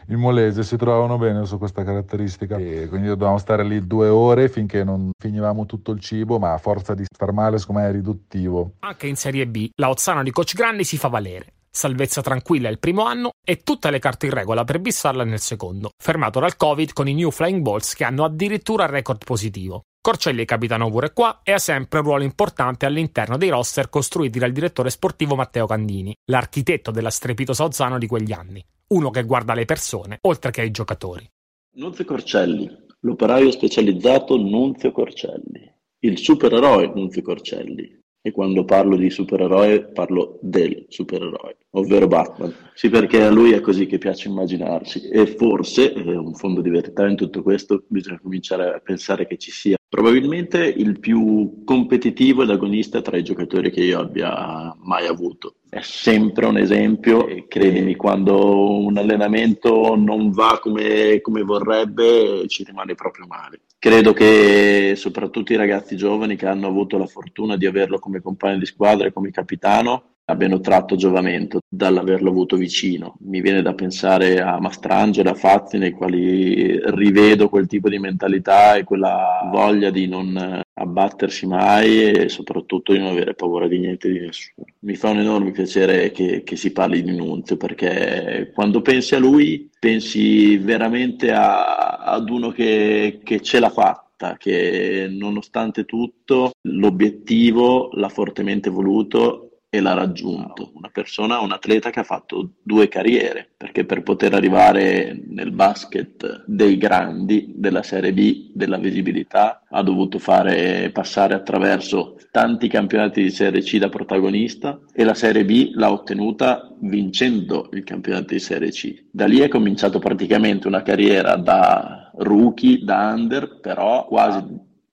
il 0.08 0.16
Molese 0.16 0.62
si 0.62 0.76
trovavano 0.76 1.18
bene 1.18 1.44
su 1.44 1.58
questa 1.58 1.84
caratteristica. 1.84 2.56
E 2.56 2.88
quindi 2.88 3.08
dovevamo 3.08 3.38
stare 3.38 3.64
lì 3.64 3.86
due 3.86 4.08
ore 4.08 4.48
finché 4.48 4.84
non 4.84 5.10
finivamo 5.18 5.66
tutto 5.66 5.92
il 5.92 6.00
cibo 6.00 6.38
ma 6.38 6.52
a 6.52 6.58
forza 6.58 6.94
di 6.94 7.04
star 7.04 7.32
male 7.32 7.58
secondo 7.58 7.82
me 7.82 7.88
è 7.88 7.92
riduttivo. 7.92 8.72
Anche 8.80 9.06
in 9.06 9.16
Serie 9.16 9.46
B 9.46 9.68
la 9.76 9.88
Ozzana 9.88 10.22
di 10.22 10.30
Coach 10.30 10.54
Grandi 10.54 10.84
si 10.84 10.96
fa 10.96 11.08
valere. 11.08 11.54
Salvezza 11.70 12.22
tranquilla 12.22 12.70
il 12.70 12.78
primo 12.78 13.04
anno 13.04 13.30
e 13.44 13.58
tutte 13.58 13.90
le 13.90 13.98
carte 13.98 14.26
in 14.26 14.32
regola 14.32 14.64
per 14.64 14.80
bissarla 14.80 15.22
nel 15.24 15.38
secondo, 15.38 15.90
fermato 16.02 16.40
dal 16.40 16.56
Covid 16.56 16.92
con 16.92 17.08
i 17.08 17.14
New 17.14 17.30
Flying 17.30 17.60
Balls 17.60 17.94
che 17.94 18.04
hanno 18.04 18.24
addirittura 18.24 18.86
record 18.86 19.22
positivo. 19.24 19.82
Corcelli 20.00 20.42
è 20.42 20.46
capitano 20.46 20.90
pure 20.90 21.12
qua 21.12 21.40
e 21.42 21.52
ha 21.52 21.58
sempre 21.58 21.98
un 21.98 22.06
ruolo 22.06 22.24
importante 22.24 22.86
all'interno 22.86 23.36
dei 23.36 23.50
roster 23.50 23.90
costruiti 23.90 24.38
dal 24.38 24.52
direttore 24.52 24.88
sportivo 24.88 25.36
Matteo 25.36 25.66
Candini, 25.66 26.14
l'architetto 26.30 26.90
della 26.90 27.10
strepitosa 27.10 27.64
Ozzano 27.64 27.98
di 27.98 28.06
quegli 28.06 28.32
anni 28.32 28.64
uno 28.88 29.10
che 29.10 29.24
guarda 29.24 29.54
le 29.54 29.64
persone 29.64 30.18
oltre 30.22 30.50
che 30.50 30.62
ai 30.62 30.70
giocatori. 30.70 31.28
Nunzio 31.76 32.04
Corcelli, 32.04 32.68
l'operaio 33.00 33.50
specializzato 33.50 34.36
Nunzio 34.36 34.92
Corcelli, 34.92 35.70
il 36.00 36.18
supereroe 36.18 36.86
Nunzio 36.86 37.22
Corcelli, 37.22 38.00
e 38.20 38.30
quando 38.30 38.64
parlo 38.64 38.96
di 38.96 39.10
supereroe 39.10 39.84
parlo 39.84 40.38
del 40.42 40.86
supereroe, 40.88 41.56
ovvero 41.70 42.06
Batman. 42.06 42.54
Sì, 42.74 42.88
perché 42.88 43.22
a 43.22 43.30
lui 43.30 43.52
è 43.52 43.60
così 43.60 43.86
che 43.86 43.98
piace 43.98 44.28
immaginarsi 44.28 45.08
e 45.08 45.26
forse, 45.26 45.92
eh, 45.92 46.16
un 46.16 46.34
fondo 46.34 46.60
di 46.60 46.70
verità 46.70 47.06
in 47.06 47.16
tutto 47.16 47.42
questo, 47.42 47.84
bisogna 47.88 48.20
cominciare 48.20 48.74
a 48.74 48.80
pensare 48.80 49.26
che 49.26 49.36
ci 49.36 49.50
sia 49.50 49.76
probabilmente 49.88 50.64
il 50.64 50.98
più 50.98 51.64
competitivo 51.64 52.42
ed 52.42 52.50
agonista 52.50 53.00
tra 53.00 53.16
i 53.16 53.24
giocatori 53.24 53.70
che 53.70 53.82
io 53.82 54.00
abbia 54.00 54.74
mai 54.80 55.06
avuto. 55.06 55.54
È 55.68 55.80
sempre 55.80 56.46
un 56.46 56.58
esempio 56.58 57.26
e 57.26 57.46
credimi, 57.48 57.94
quando 57.96 58.78
un 58.80 58.96
allenamento 58.98 59.94
non 59.96 60.30
va 60.30 60.58
come, 60.60 61.20
come 61.20 61.42
vorrebbe 61.42 62.46
ci 62.48 62.64
rimane 62.64 62.94
proprio 62.94 63.26
male. 63.26 63.60
Credo 63.80 64.12
che 64.12 64.94
soprattutto 64.96 65.52
i 65.52 65.56
ragazzi 65.56 65.96
giovani 65.96 66.34
che 66.34 66.46
hanno 66.46 66.66
avuto 66.66 66.98
la 66.98 67.06
fortuna 67.06 67.56
di 67.56 67.64
averlo 67.64 68.00
come 68.00 68.20
compagno 68.20 68.58
di 68.58 68.66
squadra 68.66 69.06
e 69.06 69.12
come 69.12 69.30
capitano 69.30 70.17
abbiano 70.30 70.60
tratto 70.60 70.94
giovamento 70.96 71.60
dall'averlo 71.68 72.30
avuto 72.30 72.56
vicino. 72.56 73.16
Mi 73.20 73.40
viene 73.40 73.62
da 73.62 73.74
pensare 73.74 74.40
a 74.40 74.60
Mastrangelo, 74.60 75.30
a 75.30 75.34
Fazzi, 75.34 75.78
nei 75.78 75.92
quali 75.92 76.78
rivedo 76.90 77.48
quel 77.48 77.66
tipo 77.66 77.88
di 77.88 77.98
mentalità 77.98 78.76
e 78.76 78.84
quella 78.84 79.48
voglia 79.50 79.90
di 79.90 80.06
non 80.06 80.62
abbattersi 80.74 81.46
mai 81.46 82.10
e 82.10 82.28
soprattutto 82.28 82.92
di 82.92 82.98
non 82.98 83.08
avere 83.08 83.34
paura 83.34 83.66
di 83.66 83.78
niente 83.78 84.10
di 84.10 84.20
nessuno. 84.20 84.66
Mi 84.80 84.94
fa 84.94 85.10
un 85.10 85.20
enorme 85.20 85.50
piacere 85.50 86.10
che, 86.10 86.42
che 86.44 86.56
si 86.56 86.72
parli 86.72 87.02
di 87.02 87.16
Nunzio 87.16 87.56
perché 87.56 88.52
quando 88.54 88.82
pensi 88.82 89.14
a 89.14 89.18
lui 89.18 89.70
pensi 89.78 90.58
veramente 90.58 91.32
a, 91.32 91.96
ad 91.96 92.28
uno 92.28 92.50
che, 92.50 93.20
che 93.22 93.40
ce 93.40 93.60
l'ha 93.60 93.70
fatta 93.70 94.36
che 94.36 95.06
nonostante 95.08 95.84
tutto 95.84 96.50
l'obiettivo 96.62 97.90
l'ha 97.92 98.08
fortemente 98.08 98.68
voluto 98.68 99.47
e 99.70 99.80
l'ha 99.80 99.92
raggiunto. 99.92 100.70
Una 100.74 100.88
persona, 100.90 101.40
un 101.40 101.52
atleta 101.52 101.90
che 101.90 102.00
ha 102.00 102.04
fatto 102.04 102.52
due 102.62 102.88
carriere, 102.88 103.48
perché 103.56 103.84
per 103.84 104.02
poter 104.02 104.34
arrivare 104.34 105.20
nel 105.28 105.50
basket 105.52 106.44
dei 106.46 106.78
grandi, 106.78 107.52
della 107.54 107.82
Serie 107.82 108.12
B, 108.12 108.50
della 108.54 108.78
visibilità, 108.78 109.62
ha 109.68 109.82
dovuto 109.82 110.18
fare, 110.18 110.90
passare 110.90 111.34
attraverso 111.34 112.16
tanti 112.30 112.68
campionati 112.68 113.22
di 113.22 113.30
Serie 113.30 113.60
C 113.60 113.78
da 113.78 113.88
protagonista 113.88 114.80
e 114.92 115.04
la 115.04 115.14
Serie 115.14 115.44
B 115.44 115.72
l'ha 115.74 115.92
ottenuta 115.92 116.74
vincendo 116.80 117.68
il 117.72 117.84
campionato 117.84 118.32
di 118.32 118.40
Serie 118.40 118.70
C. 118.70 119.04
Da 119.10 119.26
lì 119.26 119.40
è 119.40 119.48
cominciato 119.48 119.98
praticamente 119.98 120.66
una 120.66 120.82
carriera 120.82 121.36
da 121.36 122.10
rookie, 122.16 122.84
da 122.84 123.12
under, 123.14 123.60
però 123.60 124.06
quasi 124.06 124.44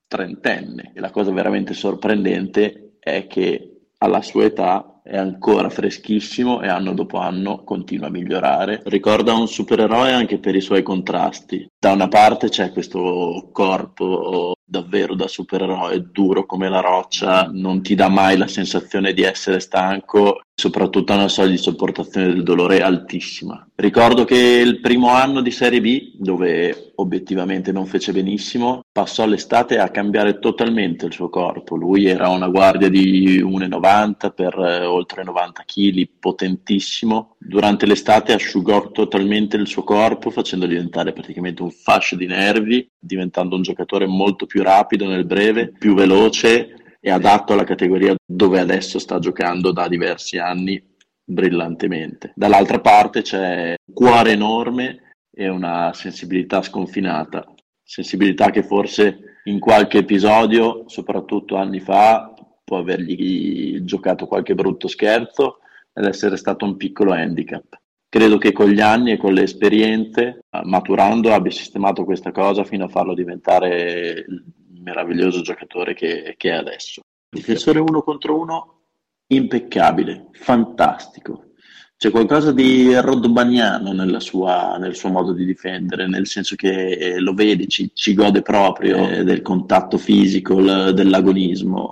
trentenne. 0.08 0.92
E 0.94 1.00
la 1.00 1.12
cosa 1.12 1.32
veramente 1.32 1.74
sorprendente 1.74 2.98
è 3.00 3.28
che 3.28 3.75
alla 3.98 4.22
sua 4.22 4.46
età 4.46 5.02
è 5.04 5.18
ancora 5.18 5.70
freschissimo 5.70 6.62
e 6.62 6.68
anno 6.68 6.94
dopo 6.94 7.18
anno 7.18 7.64
continua 7.64 8.08
a 8.08 8.10
migliorare. 8.10 8.82
Ricorda 8.86 9.34
un 9.34 9.48
supereroe 9.48 10.12
anche 10.12 10.40
per 10.40 10.56
i 10.56 10.62
suoi 10.62 10.82
contrasti. 10.82 11.70
Da 11.78 11.92
una 11.92 12.08
parte 12.08 12.50
c'è 12.50 12.72
questo 12.72 13.50
corpo 13.52 14.56
davvero 14.66 15.14
da 15.14 15.28
supereroe, 15.28 16.10
duro 16.12 16.46
come 16.46 16.68
la 16.70 16.80
roccia, 16.80 17.50
non 17.52 17.84
ti 17.84 17.94
dà 17.94 18.10
mai 18.10 18.36
la 18.38 18.48
sensazione 18.48 19.14
di 19.14 19.22
essere 19.22 19.60
stanco, 19.60 20.42
soprattutto 20.58 21.12
ha 21.12 21.18
una 21.18 21.28
soglia 21.28 21.52
di 21.52 21.58
sopportazione 21.58 22.28
del 22.28 22.42
dolore 22.42 22.82
altissima. 22.82 23.68
Ricordo 23.76 24.24
che 24.24 24.38
il 24.38 24.80
primo 24.80 25.10
anno 25.10 25.42
di 25.42 25.52
Serie 25.52 25.82
B, 25.82 26.14
dove 26.18 26.94
obiettivamente 26.96 27.74
non 27.74 27.86
fece 27.86 28.14
benissimo, 28.14 28.80
passò 28.90 29.26
l'estate 29.26 29.78
a 29.80 29.90
cambiare 29.90 30.40
totalmente 30.40 31.06
il 31.06 31.12
suo 31.12 31.28
corpo. 31.30 31.76
Lui 31.76 32.06
era 32.06 32.30
una 32.30 32.48
guardia 32.48 32.88
di 32.88 33.44
1,90 33.44 34.34
per 34.34 34.58
eh, 34.58 34.86
oltre 34.86 35.26
90 35.26 35.64
kg, 35.66 36.08
potentissimo. 36.18 37.36
Durante 37.38 37.86
l'estate 37.86 38.32
asciugò 38.32 38.92
totalmente 38.92 39.58
il 39.58 39.68
suo 39.68 39.84
corpo, 39.84 40.30
facendo 40.30 40.66
diventare 40.66 41.12
praticamente 41.12 41.62
un 41.62 41.72
fascio 41.72 42.16
di 42.16 42.28
nervi, 42.28 42.90
diventando 42.98 43.58
un 43.58 43.62
giocatore 43.62 44.08
molto 44.08 44.46
più 44.46 44.55
rapido 44.64 45.08
nel 45.08 45.26
breve, 45.26 45.72
più 45.72 45.94
veloce 45.94 46.98
e 47.00 47.12
adatto 47.12 47.54
alla 47.54 47.64
categoria 47.64 48.16
dove 48.26 48.60
adesso 48.60 49.00
sta 49.00 49.20
giocando 49.20 49.72
da 49.72 49.88
diversi 49.88 50.38
anni 50.38 50.82
brillantemente. 51.24 52.32
Dall'altra 52.36 52.80
parte 52.80 53.22
c'è 53.22 53.76
un 53.86 53.94
cuore 53.94 54.32
enorme 54.32 55.14
e 55.32 55.50
una 55.50 55.92
sensibilità 55.94 56.62
sconfinata, 56.62 57.46
sensibilità 57.84 58.50
che 58.50 58.64
forse 58.64 59.40
in 59.46 59.60
qualche 59.60 60.00
episodio, 60.00 60.86
soprattutto 60.88 61.56
anni 61.56 61.80
fa, 61.80 62.34
può 62.64 62.78
avergli 62.78 63.82
giocato 63.82 64.26
qualche 64.26 64.56
brutto 64.56 64.88
scherzo 64.88 65.60
ed 65.94 66.06
essere 66.06 66.38
stato 66.38 66.66
un 66.66 66.78
piccolo 66.78 67.14
handicap. 67.14 67.80
Credo 68.16 68.38
che 68.38 68.54
con 68.54 68.70
gli 68.70 68.80
anni 68.80 69.12
e 69.12 69.18
con 69.18 69.34
le 69.34 69.42
esperienze, 69.42 70.46
maturando, 70.64 71.34
abbia 71.34 71.52
sistemato 71.52 72.06
questa 72.06 72.32
cosa 72.32 72.64
fino 72.64 72.86
a 72.86 72.88
farlo 72.88 73.14
diventare 73.14 74.26
il 74.26 74.42
meraviglioso 74.80 75.42
giocatore 75.42 75.94
che, 75.94 76.36
che 76.38 76.50
è 76.52 76.54
adesso. 76.54 77.02
Difensore 77.30 77.80
uno 77.80 78.04
contro 78.04 78.40
uno, 78.40 78.84
impeccabile, 79.28 80.30
fantastico. 80.32 81.56
C'è 81.98 82.10
qualcosa 82.10 82.54
di 82.54 82.96
rodbaniano 82.96 83.92
nel 83.92 84.22
suo 84.22 85.10
modo 85.10 85.34
di 85.34 85.44
difendere, 85.44 86.08
nel 86.08 86.26
senso 86.26 86.56
che 86.56 87.18
lo 87.20 87.34
vedi, 87.34 87.68
ci, 87.68 87.92
ci 87.94 88.14
gode 88.14 88.42
proprio 88.42 89.10
eh, 89.10 89.24
del 89.26 89.42
contatto 89.42 89.98
fisico, 89.98 90.58
l, 90.58 90.94
dell'agonismo. 90.94 91.92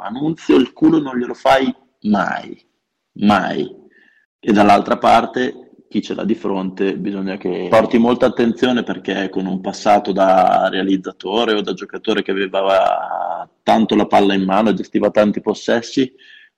Annunzio 0.00 0.56
il 0.56 0.72
culo 0.72 0.98
non 0.98 1.18
glielo 1.18 1.34
fai 1.34 1.70
mai, 2.04 2.58
mai. 3.18 3.86
E 4.40 4.52
dall'altra 4.52 4.98
parte 4.98 5.68
chi 5.88 6.02
ce 6.02 6.14
l'ha 6.14 6.24
di 6.24 6.34
fronte 6.34 6.96
bisogna 6.96 7.36
che 7.38 7.68
porti 7.70 7.98
molta 7.98 8.26
attenzione 8.26 8.82
perché 8.82 9.30
con 9.30 9.46
un 9.46 9.60
passato 9.60 10.12
da 10.12 10.68
realizzatore 10.68 11.54
o 11.54 11.62
da 11.62 11.72
giocatore 11.72 12.22
che 12.22 12.30
aveva 12.30 13.48
tanto 13.62 13.96
la 13.96 14.06
palla 14.06 14.34
in 14.34 14.44
mano 14.44 14.74
gestiva 14.74 15.10
tanti 15.10 15.40
possessi, 15.40 16.12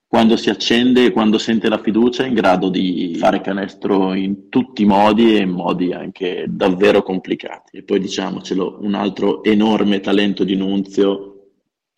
quando 0.05 0.35
si 0.35 0.49
accende 0.49 1.05
e 1.05 1.11
quando 1.11 1.37
sente 1.37 1.69
la 1.69 1.77
fiducia 1.77 2.23
è 2.23 2.27
in 2.27 2.33
grado 2.33 2.67
di 2.67 3.15
fare 3.17 3.39
canestro 3.39 4.13
in 4.13 4.49
tutti 4.49 4.81
i 4.81 4.85
modi 4.85 5.37
e 5.37 5.41
in 5.41 5.51
modi 5.51 5.93
anche 5.93 6.45
davvero 6.49 7.01
complicati. 7.01 7.77
E 7.77 7.83
poi 7.83 7.99
diciamocelo, 7.99 8.79
un 8.81 8.93
altro 8.93 9.41
enorme 9.43 10.01
talento 10.01 10.43
di 10.43 10.55
Nunzio 10.55 11.30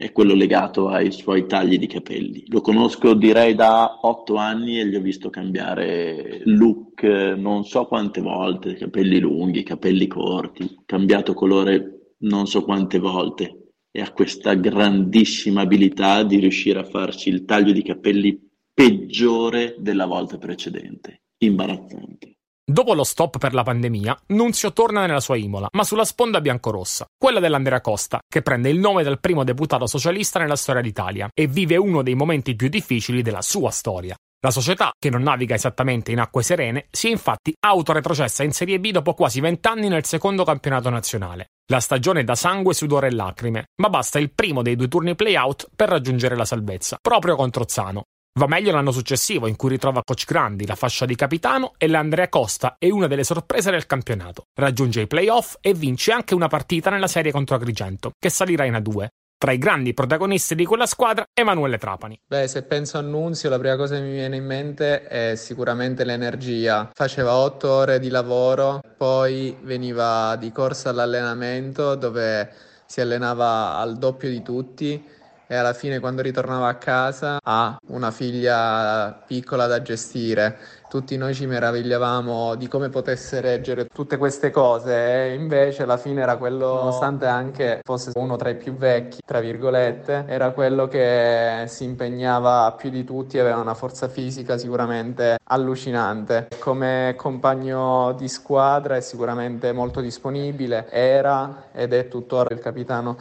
è 0.03 0.11
quello 0.11 0.33
legato 0.33 0.89
ai 0.89 1.13
suoi 1.13 1.47
tagli 1.47 1.77
di 1.79 1.87
capelli. 1.87 2.43
Lo 2.47 2.59
conosco 2.59 3.13
direi 3.13 3.55
da 3.55 3.99
otto 4.01 4.35
anni 4.35 4.77
e 4.77 4.85
gli 4.85 4.95
ho 4.95 5.01
visto 5.01 5.29
cambiare 5.29 6.41
look 6.43 7.03
non 7.03 7.63
so 7.63 7.85
quante 7.85 8.19
volte, 8.19 8.73
capelli 8.73 9.19
lunghi, 9.19 9.63
capelli 9.63 10.07
corti, 10.07 10.81
cambiato 10.85 11.33
colore 11.33 12.15
non 12.23 12.47
so 12.47 12.63
quante 12.63 12.99
volte 12.99 13.69
e 13.91 14.01
ha 14.01 14.11
questa 14.11 14.55
grandissima 14.55 15.61
abilità 15.61 16.23
di 16.23 16.37
riuscire 16.37 16.79
a 16.79 16.83
farci 16.83 17.29
il 17.29 17.45
taglio 17.45 17.71
di 17.71 17.81
capelli 17.81 18.37
peggiore 18.73 19.75
della 19.79 20.05
volta 20.05 20.37
precedente. 20.37 21.21
Imbarazzante. 21.37 22.32
Dopo 22.65 22.93
lo 22.93 23.03
stop 23.03 23.39
per 23.39 23.53
la 23.53 23.63
pandemia, 23.63 24.21
Nunzio 24.27 24.71
torna 24.71 25.05
nella 25.05 25.19
sua 25.19 25.35
Imola, 25.35 25.67
ma 25.73 25.83
sulla 25.83 26.05
sponda 26.05 26.39
biancorossa, 26.39 27.05
quella 27.17 27.41
dell'Andrea 27.41 27.81
Costa, 27.81 28.21
che 28.25 28.41
prende 28.41 28.69
il 28.69 28.79
nome 28.79 29.03
del 29.03 29.19
primo 29.19 29.43
deputato 29.43 29.85
socialista 29.85 30.39
nella 30.39 30.55
storia 30.55 30.81
d'Italia 30.81 31.27
e 31.33 31.47
vive 31.47 31.75
uno 31.75 32.01
dei 32.01 32.15
momenti 32.15 32.55
più 32.55 32.69
difficili 32.69 33.21
della 33.21 33.41
sua 33.41 33.69
storia. 33.69 34.15
La 34.39 34.49
società, 34.49 34.93
che 34.97 35.09
non 35.09 35.23
naviga 35.23 35.55
esattamente 35.55 36.13
in 36.13 36.19
acque 36.19 36.41
serene, 36.41 36.87
si 36.89 37.07
è 37.07 37.11
infatti 37.11 37.53
autoretrocessa 37.59 38.43
in 38.43 38.53
Serie 38.53 38.79
B 38.79 38.91
dopo 38.91 39.13
quasi 39.13 39.41
vent'anni 39.41 39.89
nel 39.89 40.05
secondo 40.05 40.45
campionato 40.45 40.89
nazionale. 40.89 41.47
La 41.69 41.81
stagione 41.81 42.21
è 42.21 42.23
da 42.23 42.35
sangue, 42.35 42.73
sudore 42.73 43.07
e 43.07 43.11
lacrime, 43.11 43.65
ma 43.81 43.89
basta 43.89 44.19
il 44.19 44.31
primo 44.31 44.61
dei 44.61 44.77
due 44.77 44.87
turni 44.87 45.15
play-out 45.15 45.67
per 45.75 45.89
raggiungere 45.89 46.37
la 46.37 46.45
salvezza, 46.45 46.97
proprio 47.01 47.35
contro 47.35 47.65
Zano. 47.67 48.03
Va 48.35 48.47
meglio 48.47 48.71
l'anno 48.71 48.91
successivo, 48.91 49.45
in 49.45 49.55
cui 49.55 49.69
ritrova 49.69 50.01
Coach 50.03 50.25
Grandi, 50.25 50.65
la 50.65 50.73
fascia 50.73 51.05
di 51.05 51.13
capitano, 51.13 51.73
e 51.77 51.87
l'Andrea 51.87 52.29
Costa 52.29 52.77
è 52.79 52.89
una 52.89 53.05
delle 53.05 53.23
sorprese 53.23 53.69
del 53.69 53.85
campionato. 53.85 54.45
Raggiunge 54.59 55.01
i 55.01 55.07
playoff 55.07 55.57
e 55.61 55.75
vince 55.75 56.11
anche 56.11 56.33
una 56.33 56.47
partita 56.47 56.89
nella 56.89 57.05
serie 57.05 57.31
contro 57.31 57.55
Agrigento, 57.55 58.13
che 58.17 58.31
salirà 58.31 58.65
in 58.65 58.73
A2. 58.73 59.05
Tra 59.37 59.51
i 59.51 59.59
grandi 59.59 59.93
protagonisti 59.93 60.55
di 60.55 60.65
quella 60.65 60.87
squadra, 60.87 61.25
Emanuele 61.31 61.77
Trapani. 61.77 62.19
Beh, 62.25 62.47
se 62.47 62.63
penso 62.63 62.97
a 62.97 63.01
Nunzio, 63.01 63.51
la 63.51 63.59
prima 63.59 63.75
cosa 63.75 63.97
che 63.97 64.01
mi 64.01 64.13
viene 64.13 64.37
in 64.37 64.45
mente 64.45 65.03
è 65.03 65.35
sicuramente 65.35 66.03
l'energia. 66.03 66.89
Faceva 66.91 67.35
otto 67.35 67.69
ore 67.69 67.99
di 67.99 68.09
lavoro, 68.09 68.79
poi 68.97 69.55
veniva 69.61 70.35
di 70.37 70.51
corsa 70.51 70.89
all'allenamento 70.89 71.93
dove 71.93 72.51
si 72.87 72.99
allenava 72.99 73.75
al 73.75 73.99
doppio 73.99 74.29
di 74.29 74.41
tutti 74.41 75.21
e 75.53 75.55
alla 75.55 75.73
fine 75.73 75.99
quando 75.99 76.23
ritornava 76.23 76.67
a 76.67 76.75
casa 76.75 77.37
ha 77.41 77.77
una 77.89 78.09
figlia 78.09 79.21
piccola 79.27 79.67
da 79.67 79.83
gestire. 79.83 80.57
Tutti 80.89 81.15
noi 81.15 81.33
ci 81.33 81.45
meravigliavamo 81.45 82.55
di 82.55 82.67
come 82.67 82.89
potesse 82.89 83.39
reggere 83.39 83.85
tutte 83.85 84.17
queste 84.17 84.51
cose 84.51 85.25
e 85.25 85.33
invece 85.33 85.83
alla 85.83 85.97
fine 85.97 86.21
era 86.21 86.37
quello, 86.37 86.73
nonostante 86.73 87.25
anche 87.25 87.81
fosse 87.83 88.11
uno 88.15 88.35
tra 88.35 88.49
i 88.49 88.55
più 88.55 88.75
vecchi, 88.75 89.19
tra 89.25 89.39
virgolette, 89.39 90.25
era 90.27 90.51
quello 90.51 90.87
che 90.87 91.65
si 91.67 91.83
impegnava 91.83 92.75
più 92.77 92.89
di 92.89 93.03
tutti, 93.03 93.39
aveva 93.39 93.57
una 93.57 93.73
forza 93.73 94.07
fisica 94.07 94.57
sicuramente 94.57 95.37
allucinante. 95.45 96.47
Come 96.59 97.13
compagno 97.17 98.13
di 98.13 98.27
squadra 98.27 98.95
è 98.95 99.01
sicuramente 99.01 99.71
molto 99.71 99.99
disponibile, 99.99 100.87
era 100.91 101.65
ed 101.73 101.93
è 101.93 102.07
tuttora 102.07 102.53
il 102.53 102.59
capitano 102.59 103.17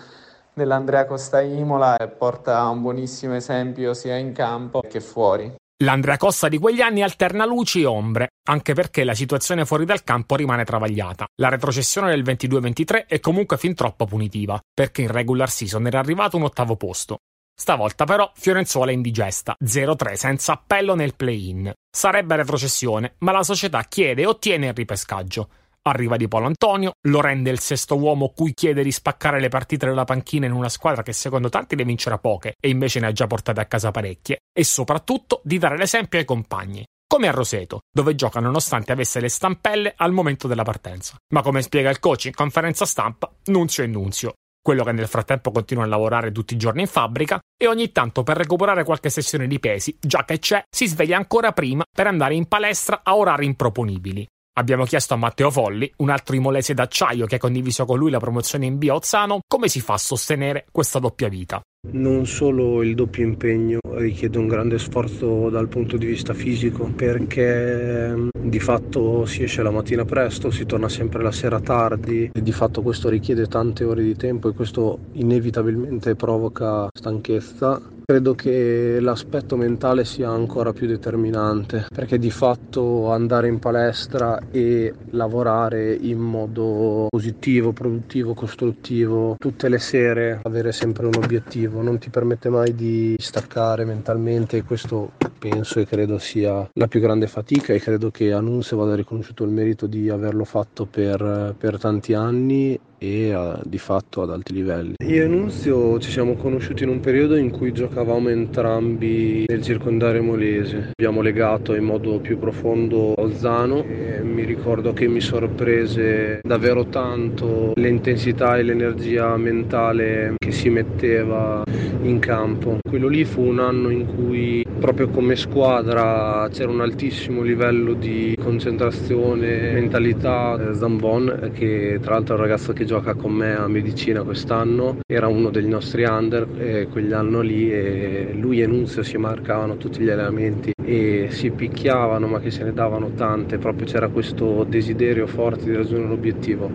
dell'Andrea 0.55 1.07
Costa 1.07 1.41
Imola 1.41 1.97
e 1.97 2.09
porta 2.09 2.69
un 2.69 2.83
buonissimo 2.83 3.35
esempio 3.35 3.95
sia 3.95 4.17
in 4.17 4.33
campo 4.33 4.81
che 4.89 5.01
fuori. 5.01 5.55
L'Andrea 5.83 6.17
Costa 6.17 6.49
di 6.49 6.59
quegli 6.59 6.81
anni 6.81 7.03
alterna 7.03 7.45
luci 7.45 7.83
e 7.83 7.87
ombre, 7.87 8.29
anche 8.49 8.73
perché 8.73 9.03
la 9.03 9.15
situazione 9.15 9.65
fuori 9.65 9.85
dal 9.85 10.05
campo 10.05 10.37
rimane 10.37 10.65
travagliata. 10.65 11.27
La 11.41 11.49
retrocessione 11.49 12.11
del 12.11 12.23
22-23 12.23 13.07
è 13.07 13.19
comunque 13.19 13.57
fin 13.57 13.75
troppo 13.75 14.05
punitiva, 14.05 14.61
perché 14.73 15.03
in 15.03 15.11
regular 15.11 15.51
season 15.51 15.87
era 15.89 15.99
arrivato 15.99 16.37
un 16.37 16.45
ottavo 16.45 16.77
posto. 16.77 17.19
Stavolta 17.55 18.05
però 18.05 18.31
Fiorenzuola 18.35 18.93
è 18.93 18.95
indigesta, 18.95 19.57
0-3 19.63 20.13
senza 20.15 20.53
appello 20.53 20.95
nel 20.95 21.17
play-in. 21.17 21.73
Sarebbe 21.91 22.37
retrocessione, 22.37 23.15
ma 23.19 23.33
la 23.33 23.43
società 23.43 23.83
chiede 23.83 24.23
e 24.23 24.27
ottiene 24.27 24.69
il 24.69 24.75
ripescaggio. 24.75 25.49
Arriva 25.85 26.17
Di 26.17 26.29
Polo 26.29 26.47
Antonio, 26.47 26.93
lo 27.09 27.21
rende 27.21 27.51
il 27.51 27.59
sesto 27.59 27.97
uomo 27.97 28.29
cui 28.29 28.55
chiede 28.55 28.85
di 28.85 28.93
spaccare 28.93 29.41
le 29.41 29.49
partite 29.49 29.87
della 29.87 30.05
panchina 30.05 30.47
in 30.47 30.53
una 30.53 30.69
squadra 30.69 31.03
che 31.03 31.13
secondo 31.13 31.49
tanti 31.49 31.75
ne 31.75 31.85
vincerà 31.85 32.19
poche 32.19 32.55
e 32.61 32.69
invece 32.69 33.01
ne 33.01 33.09
ha 33.09 33.13
già 33.13 33.27
portate 33.27 33.61
a 33.61 33.67
casa 33.67 33.91
parecchie, 33.91 34.43
e 34.53 34.63
soprattutto 34.63 35.41
di 35.43 35.59
dare 35.59 35.77
l'esempio 35.77 36.21
ai 36.21 36.25
compagni. 36.25 36.85
Come 37.05 37.27
a 37.27 37.33
Roseto, 37.33 37.81
dove 37.93 38.15
gioca 38.15 38.39
nonostante 38.39 38.93
avesse 38.93 39.19
le 39.19 39.29
stampelle 39.29 39.93
al 39.97 40.13
momento 40.13 40.47
della 40.47 40.63
partenza. 40.63 41.17
Ma 41.35 41.43
come 41.43 41.63
spiega 41.63 41.91
il 41.91 41.99
coach 41.99 42.27
in 42.27 42.35
conferenza 42.35 42.87
stampa, 42.87 43.29
Nunzio 43.47 43.83
è 43.83 43.89
Nunzio, 43.89 44.35
quello 44.63 44.85
che 44.85 44.93
nel 44.93 45.09
frattempo 45.09 45.51
continua 45.51 45.83
a 45.83 45.89
lavorare 45.89 46.31
tutti 46.31 46.55
i 46.55 46.59
giorni 46.59 46.83
in 46.83 46.87
fabbrica 46.87 47.41
e 47.61 47.67
ogni 47.67 47.91
tanto 47.91 48.23
per 48.23 48.37
recuperare 48.37 48.85
qualche 48.85 49.11
sessione 49.11 49.49
di 49.49 49.59
pesi, 49.59 49.99
già 50.01 50.25
che 50.25 50.39
c'è, 50.39 50.63
si 50.71 50.87
sveglia 50.87 51.17
ancora 51.17 51.51
prima 51.51 51.83
per 51.93 52.07
andare 52.07 52.35
in 52.35 52.47
palestra 52.47 53.01
a 53.03 53.17
orari 53.17 53.47
improponibili. 53.47 54.25
Abbiamo 54.55 54.85
chiesto 54.85 55.15
a 55.15 55.17
Matteo 55.17 55.51
Folli, 55.51 55.91
un 55.99 56.11
altro 56.11 56.37
imolese 56.37 56.75
d'acciaio 56.75 57.25
che 57.25 57.37
ha 57.37 57.39
condiviso 57.39 57.87
con 57.87 57.97
lui 57.97 58.11
la 58.11 58.19
promozione 58.19 58.67
in 58.67 58.77
Bio 58.77 58.97
Ozzano, 58.97 59.41
come 59.49 59.69
si 59.69 59.81
fa 59.81 59.95
a 59.95 59.99
sostenere 59.99 60.67
questa 60.71 60.99
doppia 60.99 61.29
vita. 61.29 61.63
Non 61.93 62.27
solo 62.27 62.83
il 62.83 62.95
doppio 62.95 63.25
impegno 63.25 63.79
richiede 63.95 64.37
un 64.37 64.49
grande 64.49 64.79
sforzo 64.79 65.49
dal 65.49 65.69
punto 65.69 65.97
di 65.97 66.05
vista 66.05 66.35
fisico 66.35 66.85
perché 66.95 68.15
di 68.39 68.61
fatto 68.61 69.25
si 69.25 69.43
esce 69.43 69.63
la 69.63 69.71
mattina 69.71 70.05
presto, 70.05 70.51
si 70.51 70.67
torna 70.67 70.91
sempre 70.91 71.23
la 71.23 71.33
sera 71.33 71.59
tardi 71.59 72.31
e 72.33 72.43
di 72.43 72.53
fatto 72.53 72.83
questo 72.83 73.09
richiede 73.09 73.47
tante 73.47 73.85
ore 73.85 74.03
di 74.03 74.15
tempo 74.17 74.51
e 74.51 74.53
questo 74.53 74.99
inevitabilmente 75.13 76.15
provoca 76.15 76.89
stanchezza 76.93 77.81
Credo 78.05 78.35
che 78.35 78.99
l'aspetto 79.01 79.57
mentale 79.57 80.05
sia 80.05 80.29
ancora 80.29 80.73
più 80.73 80.87
determinante 80.87 81.87
perché 81.93 82.19
di 82.19 82.31
fatto 82.31 83.11
andare 83.11 83.49
in 83.49 83.59
palestra 83.59 84.39
e 84.51 84.93
lavorare 85.11 85.95
in 85.95 86.19
modo 86.19 87.07
positivo, 87.09 87.73
produttivo, 87.73 88.35
costruttivo 88.35 89.37
tutte 89.39 89.69
le 89.69 89.79
sere, 89.79 90.41
avere 90.43 90.73
sempre 90.73 91.07
un 91.07 91.17
obiettivo, 91.17 91.81
non 91.81 91.99
ti 91.99 92.11
permette 92.11 92.49
mai 92.49 92.75
di 92.75 93.15
staccare 93.19 93.85
mentalmente 93.85 94.59
e 94.59 94.65
questo 94.65 95.11
penso 95.39 95.81
e 95.81 95.87
credo 95.87 96.19
sia 96.19 96.69
la 96.75 96.87
più 96.87 97.01
grande 97.01 97.27
fatica 97.27 97.73
e 97.73 97.81
credo 97.81 98.11
che 98.11 98.33
a 98.33 98.41
Nunze 98.41 98.77
vada 98.77 98.95
riconosciuto 98.95 99.45
il 99.45 99.51
merito 99.51 99.87
di 99.87 100.09
averlo 100.09 100.45
fatto 100.45 100.87
per, 100.87 101.55
per 101.57 101.79
tanti 101.79 102.15
anni 102.15 102.79
e 103.03 103.33
a, 103.33 103.61
di 103.65 103.79
fatto 103.79 104.23
ad 104.23 104.31
alti 104.31 104.53
livelli. 104.53 104.95
Io 105.05 105.25
e 105.25 105.27
Nunzio 105.27 105.99
ci 105.99 106.09
siamo 106.09 106.37
conosciuti 106.37 106.85
in 106.85 106.89
un 106.89 107.01
periodo 107.01 107.35
in 107.35 107.51
cui 107.51 107.73
giocavamo 107.73 108.29
entrambi 108.29 109.45
nel 109.49 109.61
circondario 109.63 110.23
molese. 110.23 110.93
Abbiamo 110.97 111.21
legato 111.21 111.75
in 111.75 111.83
modo 111.83 112.21
più 112.21 112.39
profondo 112.39 113.21
Ozzano 113.21 113.83
e 113.83 114.23
mi 114.23 114.45
ricordo 114.45 114.93
che 114.93 115.09
mi 115.09 115.21
sorprese 115.21 116.39
davvero 116.43 116.87
tanto 116.87 117.73
l'intensità 117.75 118.57
e 118.57 118.63
l'energia 118.63 119.37
mentale 119.37 120.35
che 120.39 120.53
si 120.53 120.69
metteva 120.69 121.65
in 122.03 122.21
campo. 122.21 122.79
Quello 122.89 123.09
lì 123.09 123.25
fu 123.25 123.43
un 123.43 123.59
anno 123.59 123.91
in 123.91 124.07
cui 124.07 124.65
proprio 124.79 125.09
come 125.09 125.35
squadra 125.37 126.49
c'era 126.53 126.71
un 126.71 126.81
altissimo 126.81 127.43
livello 127.43 127.95
di 127.95 128.37
concentrazione, 128.39 129.73
mentalità. 129.73 130.75
Zambon, 130.75 131.51
che 131.55 131.99
tra 132.01 132.15
l'altro 132.15 132.35
è 132.35 132.39
un 132.39 132.45
ragazzo 132.45 132.73
che 132.73 132.85
gioca 132.93 133.15
con 133.15 133.33
me 133.33 133.57
a 133.57 133.67
medicina 133.69 134.23
quest'anno, 134.23 134.99
era 135.07 135.27
uno 135.27 135.49
dei 135.49 135.67
nostri 135.67 136.05
under 136.05 136.47
eh, 136.59 136.89
quell'anno 136.89 137.41
lì 137.41 137.73
e 137.73 138.33
lui 138.35 138.61
e 138.61 138.67
Nunzio 138.67 139.03
si 139.03 139.17
marcavano 139.17 139.79
tutti 139.79 140.01
gli 140.01 140.11
allenamenti 140.11 140.73
e 140.85 141.29
si 141.31 141.51
picchiavano 141.51 142.27
ma 142.27 142.39
che 142.39 142.51
se 142.51 142.65
ne 142.65 142.75
davano 142.75 143.13
tante, 143.15 143.57
proprio 143.57 143.87
c'era 143.87 144.09
questo 144.09 144.65
desiderio 144.65 145.27
forte 145.27 145.65
di 145.65 145.75
raggiungere 145.75 146.09
l'obiettivo. 146.09 146.71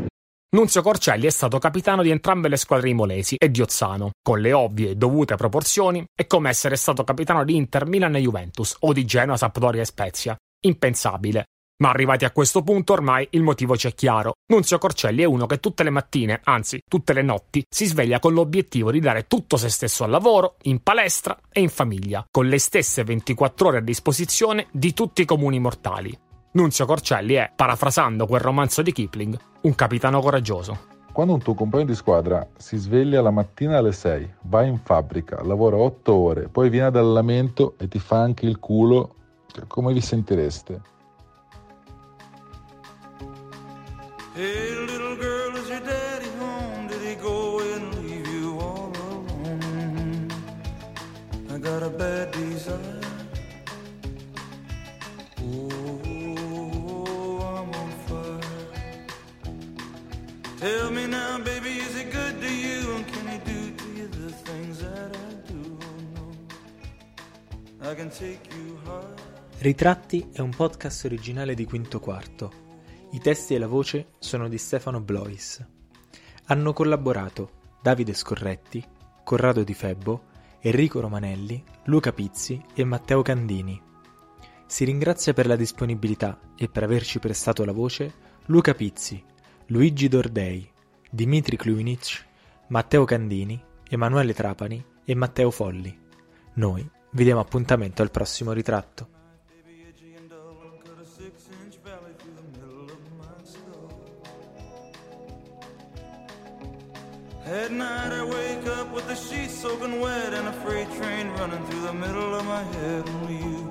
Nunzio 0.55 0.81
Corcelli 0.81 1.27
è 1.27 1.29
stato 1.29 1.59
capitano 1.59 2.01
di 2.01 2.09
entrambe 2.09 2.47
le 2.47 2.57
squadre 2.57 2.89
imolesi 2.89 3.35
e 3.37 3.51
di 3.51 3.61
Ozzano, 3.61 4.09
con 4.19 4.39
le 4.39 4.53
ovvie 4.53 4.91
e 4.91 4.95
dovute 4.95 5.35
proporzioni, 5.35 6.03
è 6.15 6.25
come 6.25 6.49
essere 6.49 6.77
stato 6.77 7.03
capitano 7.03 7.43
di 7.43 7.55
Inter, 7.55 7.85
Milan 7.85 8.15
e 8.15 8.21
Juventus 8.21 8.75
o 8.79 8.91
di 8.91 9.05
Genoa, 9.05 9.37
Sampdoria 9.37 9.81
e 9.81 9.85
Spezia. 9.85 10.35
Impensabile. 10.65 11.45
Ma 11.79 11.89
arrivati 11.89 12.25
a 12.25 12.31
questo 12.31 12.63
punto 12.63 12.93
ormai 12.93 13.27
il 13.31 13.43
motivo 13.43 13.77
ci 13.77 13.87
è 13.87 13.93
chiaro. 13.93 14.33
Nunzio 14.47 14.79
Corcelli 14.79 15.21
è 15.21 15.25
uno 15.25 15.45
che 15.45 15.59
tutte 15.59 15.83
le 15.83 15.91
mattine, 15.91 16.39
anzi 16.43 16.81
tutte 16.87 17.13
le 17.13 17.21
notti, 17.21 17.63
si 17.69 17.85
sveglia 17.85 18.17
con 18.17 18.33
l'obiettivo 18.33 18.89
di 18.89 18.99
dare 18.99 19.27
tutto 19.27 19.57
se 19.57 19.69
stesso 19.69 20.03
al 20.03 20.09
lavoro, 20.09 20.55
in 20.63 20.81
palestra 20.81 21.37
e 21.51 21.61
in 21.61 21.69
famiglia, 21.69 22.25
con 22.31 22.47
le 22.47 22.57
stesse 22.57 23.03
24 23.03 23.67
ore 23.67 23.77
a 23.77 23.81
disposizione 23.81 24.67
di 24.71 24.93
tutti 24.93 25.21
i 25.21 25.25
comuni 25.25 25.59
mortali. 25.59 26.17
Nunzio 26.53 26.87
Corcelli 26.87 27.35
è, 27.35 27.51
parafrasando 27.55 28.25
quel 28.25 28.41
romanzo 28.41 28.81
di 28.81 28.91
Kipling, 28.91 29.37
un 29.61 29.75
capitano 29.75 30.19
coraggioso. 30.19 30.95
Quando 31.13 31.33
un 31.33 31.43
tuo 31.43 31.53
compagno 31.53 31.85
di 31.85 31.95
squadra 31.95 32.47
si 32.57 32.77
sveglia 32.77 33.21
la 33.21 33.29
mattina 33.29 33.77
alle 33.77 33.91
6, 33.91 34.33
va 34.43 34.63
in 34.63 34.79
fabbrica, 34.79 35.43
lavora 35.43 35.75
8 35.75 36.11
ore, 36.11 36.47
poi 36.47 36.69
viene 36.69 36.89
dall'allenamento 36.89 37.75
e 37.77 37.87
ti 37.87 37.99
fa 37.99 38.19
anche 38.19 38.47
il 38.47 38.57
culo, 38.57 39.13
come 39.67 39.93
vi 39.93 40.01
sentireste? 40.01 40.95
Got 51.67 51.83
a 51.83 51.89
bad 51.89 52.31
desire. 52.31 53.01
Oh, 55.41 55.99
I'm 57.51 57.69
on 57.81 57.91
fire. 58.07 58.39
Tell 60.59 60.91
me 60.91 61.07
now, 61.07 61.39
baby, 61.43 61.73
is 61.85 61.95
it 62.01 62.09
good 62.11 62.39
to 62.39 62.51
you? 62.65 62.95
And 62.95 63.05
can 63.11 63.27
he 63.27 63.37
do 63.51 63.59
to 63.79 63.87
you 63.97 64.07
the 64.07 64.31
things 64.47 64.79
that 64.79 65.11
I 65.11 65.29
do? 65.51 65.77
No, 67.81 67.91
I 67.91 67.95
can 67.95 68.09
take 68.09 68.47
you 68.55 68.77
high. 68.85 69.25
Ritratti 69.59 70.29
è 70.31 70.39
un 70.39 70.53
podcast 70.55 71.05
originale 71.05 71.53
di 71.53 71.65
Quinto 71.65 71.99
Quarto 71.99 72.65
i 73.11 73.19
testi 73.19 73.55
e 73.55 73.57
la 73.57 73.67
voce 73.67 74.07
sono 74.19 74.47
di 74.47 74.57
Stefano 74.57 74.99
Blois. 75.01 75.65
Hanno 76.45 76.73
collaborato 76.73 77.49
Davide 77.81 78.13
Scorretti, 78.13 78.85
Corrado 79.23 79.63
Di 79.63 79.73
Febbo, 79.73 80.35
Enrico 80.67 80.99
Romanelli, 80.99 81.63
Luca 81.85 82.11
Pizzi 82.11 82.61
e 82.73 82.83
Matteo 82.83 83.21
Candini. 83.21 83.81
Si 84.65 84.83
ringrazia 84.83 85.31
per 85.31 85.47
la 85.47 85.55
disponibilità 85.55 86.37
e 86.57 86.67
per 86.67 86.83
averci 86.83 87.19
prestato 87.19 87.63
la 87.63 87.71
voce 87.71 88.13
Luca 88.47 88.73
Pizzi, 88.73 89.23
Luigi 89.67 90.09
Dordei, 90.09 90.69
Dimitri 91.09 91.55
Klunic, 91.55 92.25
Matteo 92.67 93.05
Candini, 93.05 93.63
Emanuele 93.87 94.33
Trapani 94.33 94.83
e 95.05 95.15
Matteo 95.15 95.51
Folli. 95.51 95.97
Noi 96.55 96.85
vi 97.11 97.23
diamo 97.23 97.39
appuntamento 97.39 98.01
al 98.01 98.11
prossimo 98.11 98.51
ritratto. 98.51 99.15
At 107.49 107.71
night 107.71 108.11
I 108.11 108.25
wake 108.25 108.67
up 108.67 108.91
with 108.91 109.07
the 109.07 109.15
sheets 109.15 109.53
soaking 109.53 110.01
wet 110.01 110.33
and 110.33 110.49
a 110.49 110.51
freight 110.51 110.91
train 110.97 111.29
running 111.29 111.65
through 111.67 111.79
the 111.79 111.93
middle 111.93 112.35
of 112.35 112.45
my 112.45 112.61
head. 112.61 113.07
Only 113.07 113.37
you 113.37 113.66